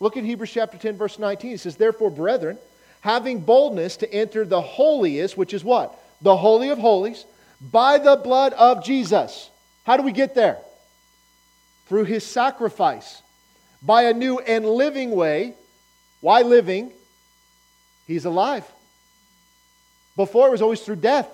[0.01, 1.53] Look at Hebrews chapter 10, verse 19.
[1.53, 2.59] It says, Therefore, brethren,
[3.03, 5.97] having boldness to enter the holiest, which is what?
[6.23, 7.25] The Holy of Holies,
[7.71, 9.51] by the blood of Jesus.
[9.85, 10.59] How do we get there?
[11.87, 13.23] Through his sacrifice,
[13.83, 15.55] by a new and living way.
[16.21, 16.93] Why living?
[18.07, 18.65] He's alive.
[20.17, 21.29] Before it was always through death.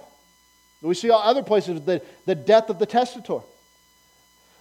[0.81, 3.41] We see other places the, the death of the testator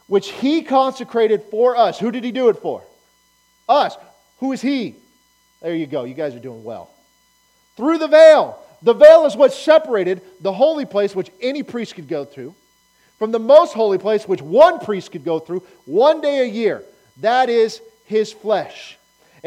[0.08, 2.00] which he consecrated for us.
[2.00, 2.82] Who did he do it for?
[3.70, 3.96] Us.
[4.40, 4.96] Who is he?
[5.62, 6.06] There you go.
[6.06, 6.90] You guys are doing well.
[7.76, 8.58] Through the veil.
[8.82, 12.54] The veil is what separated the holy place, which any priest could go through,
[13.18, 16.84] from the most holy place, which one priest could go through one day a year.
[17.22, 18.98] That is his flesh.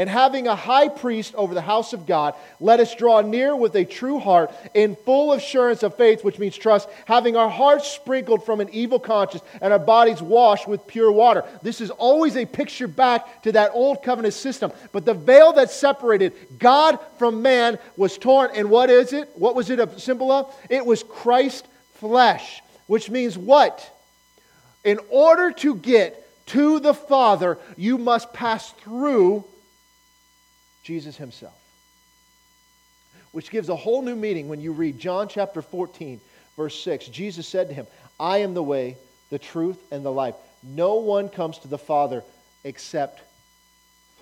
[0.01, 3.75] And having a high priest over the house of God, let us draw near with
[3.75, 8.47] a true heart in full assurance of faith, which means trust, having our hearts sprinkled
[8.47, 11.45] from an evil conscience and our bodies washed with pure water.
[11.61, 14.73] This is always a picture back to that old covenant system.
[14.91, 18.53] But the veil that separated God from man was torn.
[18.55, 19.29] And what is it?
[19.35, 20.57] What was it a symbol of?
[20.71, 23.87] It was Christ's flesh, which means what?
[24.83, 29.45] In order to get to the Father, you must pass through
[30.83, 31.55] Jesus himself.
[33.33, 36.21] Which gives a whole new meaning when you read John chapter 14,
[36.57, 37.07] verse 6.
[37.09, 37.87] Jesus said to him,
[38.19, 38.97] I am the way,
[39.31, 40.35] the truth, and the life.
[40.63, 42.23] No one comes to the Father
[42.65, 43.23] except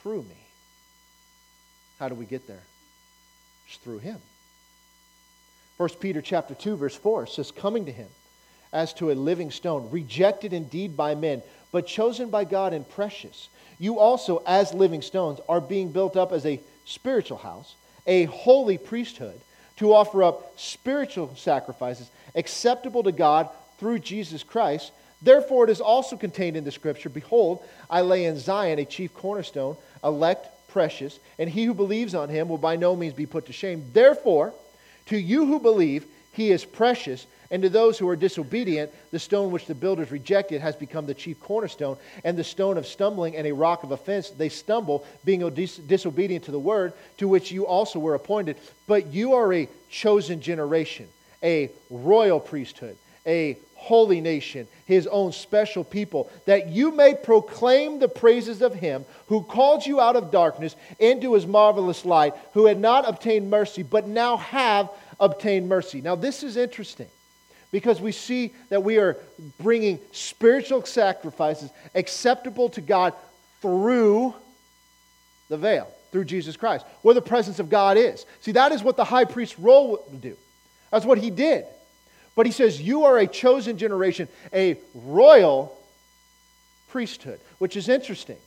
[0.02, 0.36] through me.
[1.98, 2.62] How do we get there?
[3.66, 4.18] It's through him.
[5.78, 8.08] 1 Peter chapter 2 verse 4 says coming to him
[8.72, 13.48] as to a living stone rejected indeed by men but chosen by God and precious.
[13.78, 17.74] You also as living stones are being built up as a spiritual house,
[18.06, 19.40] a holy priesthood
[19.76, 23.48] to offer up spiritual sacrifices acceptable to God
[23.78, 24.92] through Jesus Christ.
[25.22, 29.14] Therefore, it is also contained in the scripture Behold, I lay in Zion a chief
[29.14, 33.46] cornerstone, elect, precious, and he who believes on him will by no means be put
[33.46, 33.84] to shame.
[33.92, 34.52] Therefore,
[35.06, 39.50] to you who believe, he is precious, and to those who are disobedient, the stone
[39.50, 43.46] which the builders rejected has become the chief cornerstone, and the stone of stumbling and
[43.46, 44.30] a rock of offense.
[44.30, 48.56] They stumble, being dis- disobedient to the word, to which you also were appointed.
[48.86, 51.08] But you are a chosen generation,
[51.42, 58.08] a royal priesthood, a holy nation, his own special people, that you may proclaim the
[58.08, 62.78] praises of him who called you out of darkness into his marvelous light, who had
[62.78, 66.02] not obtained mercy, but now have obtained mercy.
[66.02, 67.06] Now, this is interesting
[67.70, 69.16] because we see that we are
[69.60, 73.12] bringing spiritual sacrifices acceptable to God
[73.60, 74.34] through
[75.48, 78.24] the veil, through Jesus Christ, where the presence of God is.
[78.40, 80.36] See, that is what the high priest's role would do.
[80.90, 81.64] That's what he did.
[82.34, 85.76] But he says, You are a chosen generation, a royal
[86.88, 88.38] priesthood, which is interesting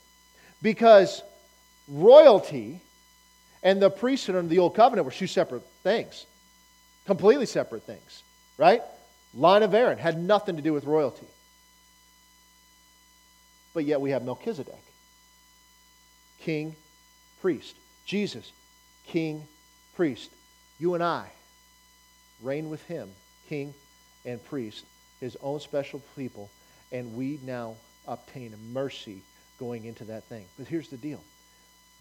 [0.61, 1.22] because
[1.88, 2.80] royalty
[3.64, 6.26] and the priesthood under the old covenant were two separate things,
[7.06, 8.23] completely separate things,
[8.57, 8.81] right?
[9.34, 11.28] Line of Aaron had nothing to do with royalty.
[13.74, 14.84] But yet we have Melchizedek,
[16.41, 16.76] king,
[17.41, 17.76] priest.
[18.06, 18.52] Jesus,
[19.08, 19.48] king,
[19.95, 20.30] priest.
[20.80, 21.30] You and I
[22.41, 23.10] reign with him,
[23.48, 23.74] king
[24.26, 24.84] and priest,
[25.20, 26.49] his own special people,
[26.91, 27.76] and we now
[28.08, 29.22] obtain mercy
[29.60, 30.45] going into that thing.
[30.58, 31.24] But here's the deal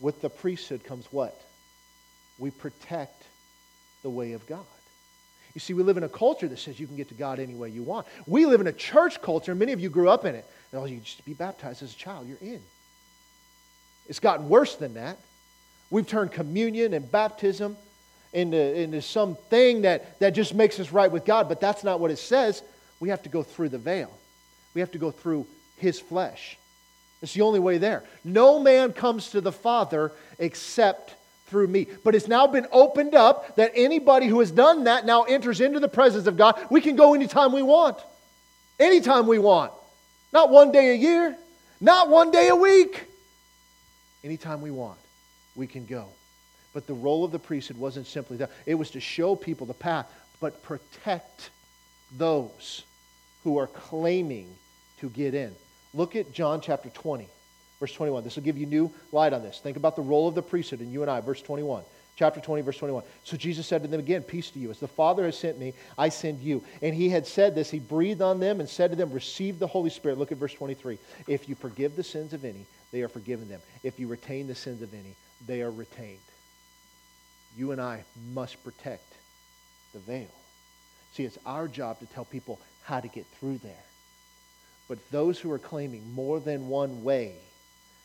[0.01, 1.39] with the priesthood comes what?
[2.39, 3.23] We protect
[4.02, 4.65] the way of God.
[5.55, 7.55] You see, we live in a culture that says you can get to God any
[7.55, 8.06] way you want.
[8.27, 10.47] We live in a church culture, many of you grew up in it.
[10.72, 12.60] And oh, you just be baptized as a child, you're in.
[14.09, 15.18] It's gotten worse than that.
[15.90, 17.77] We've turned communion and baptism
[18.32, 22.10] into, into something that, that just makes us right with God, but that's not what
[22.10, 22.62] it says.
[23.01, 24.10] We have to go through the veil,
[24.74, 25.47] we have to go through
[25.77, 26.56] His flesh.
[27.22, 28.05] It's the only way there.
[28.24, 31.14] No man comes to the Father except
[31.51, 31.86] through me.
[32.05, 35.81] But it's now been opened up that anybody who has done that now enters into
[35.81, 36.59] the presence of God.
[36.70, 37.98] We can go anytime we want.
[38.78, 39.72] Anytime we want.
[40.32, 41.36] Not one day a year,
[41.81, 43.05] not one day a week.
[44.22, 44.98] Anytime we want,
[45.56, 46.06] we can go.
[46.72, 49.74] But the role of the priesthood wasn't simply that, it was to show people the
[49.74, 50.06] path,
[50.40, 51.51] but protect
[52.16, 52.85] those
[53.43, 54.48] who are claiming
[55.01, 55.55] to get in.
[55.94, 57.27] Look at John chapter 20.
[57.81, 58.23] Verse 21.
[58.23, 59.59] This will give you new light on this.
[59.59, 61.20] Think about the role of the priesthood in you and I.
[61.20, 61.82] Verse 21.
[62.16, 63.02] Chapter 20, verse 21.
[63.24, 64.70] So Jesus said to them again, Peace to you.
[64.70, 66.62] As the Father has sent me, I send you.
[66.82, 67.70] And he had said this.
[67.70, 70.19] He breathed on them and said to them, Receive the Holy Spirit.
[70.19, 70.98] Look at verse 23.
[71.27, 73.62] If you forgive the sins of any, they are forgiven them.
[73.82, 75.15] If you retain the sins of any,
[75.47, 76.19] they are retained.
[77.57, 78.05] You and I
[78.35, 79.15] must protect
[79.94, 80.28] the veil.
[81.12, 83.85] See, it's our job to tell people how to get through there.
[84.89, 87.36] But those who are claiming more than one way,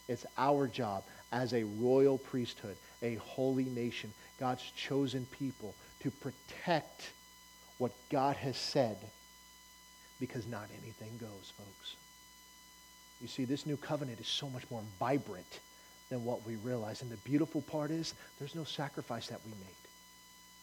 [0.07, 7.09] it's our job as a royal priesthood, a holy nation, God's chosen people, to protect
[7.77, 8.97] what God has said
[10.19, 11.95] because not anything goes, folks.
[13.21, 15.59] You see, this new covenant is so much more vibrant
[16.09, 17.01] than what we realize.
[17.01, 19.75] And the beautiful part is there's no sacrifice that we made,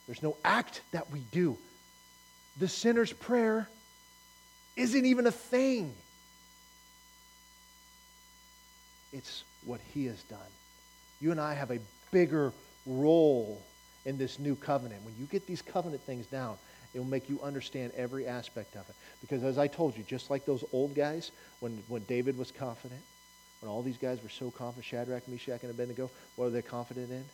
[0.06, 1.56] there's no act that we do.
[2.58, 3.68] The sinner's prayer
[4.76, 5.94] isn't even a thing.
[9.12, 10.38] It's what He has done.
[11.20, 11.78] You and I have a
[12.10, 12.52] bigger
[12.86, 13.62] role
[14.04, 15.02] in this new covenant.
[15.04, 16.56] When you get these covenant things down,
[16.94, 18.94] it will make you understand every aspect of it.
[19.20, 21.30] Because as I told you, just like those old guys,
[21.60, 23.00] when, when David was confident,
[23.60, 27.10] when all these guys were so confident, Shadrach, Meshach, and Abednego, what were they confident
[27.10, 27.24] in?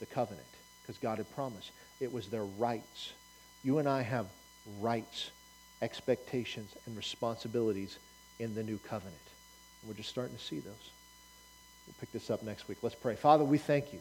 [0.00, 0.46] The covenant,
[0.82, 1.70] because God had promised.
[2.00, 3.12] It was their rights.
[3.64, 4.26] You and I have
[4.80, 5.30] rights,
[5.82, 7.98] expectations, and responsibilities
[8.38, 9.16] in the new covenant.
[9.86, 10.90] We're just starting to see those.
[11.86, 12.78] We'll pick this up next week.
[12.82, 13.16] Let's pray.
[13.16, 13.98] Father, we thank you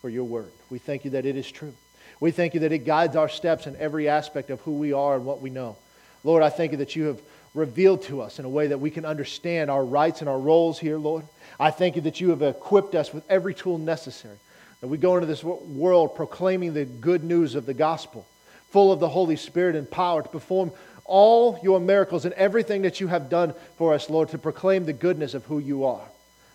[0.00, 0.50] for your word.
[0.70, 1.74] We thank you that it is true.
[2.18, 5.14] We thank you that it guides our steps in every aspect of who we are
[5.14, 5.76] and what we know.
[6.24, 7.20] Lord, I thank you that you have
[7.54, 10.78] revealed to us in a way that we can understand our rights and our roles
[10.78, 11.24] here, Lord.
[11.60, 14.38] I thank you that you have equipped us with every tool necessary.
[14.80, 18.26] That we go into this world proclaiming the good news of the gospel,
[18.70, 20.72] full of the Holy Spirit and power to perform
[21.04, 24.92] all your miracles and everything that you have done for us, Lord, to proclaim the
[24.92, 26.06] goodness of who you are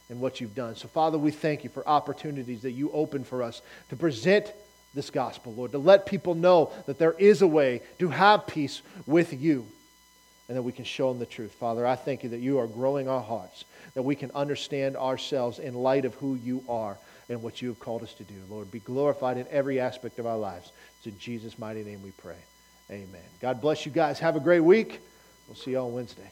[0.10, 0.76] and what you've done.
[0.76, 4.52] So, Father, we thank you for opportunities that you open for us to present
[4.94, 8.82] this gospel, Lord, to let people know that there is a way to have peace
[9.06, 9.68] with you
[10.48, 11.52] and that we can show them the truth.
[11.52, 13.65] Father, I thank you that you are growing our hearts,
[13.95, 16.98] that we can understand ourselves in light of who you are
[17.30, 18.36] and what you have called us to do.
[18.49, 20.72] Lord, be glorified in every aspect of our lives.
[20.98, 22.38] It's in Jesus' mighty name we pray.
[22.89, 23.22] Amen.
[23.41, 24.19] God bless you guys.
[24.19, 24.99] Have a great week.
[25.47, 26.31] We'll see you on Wednesday.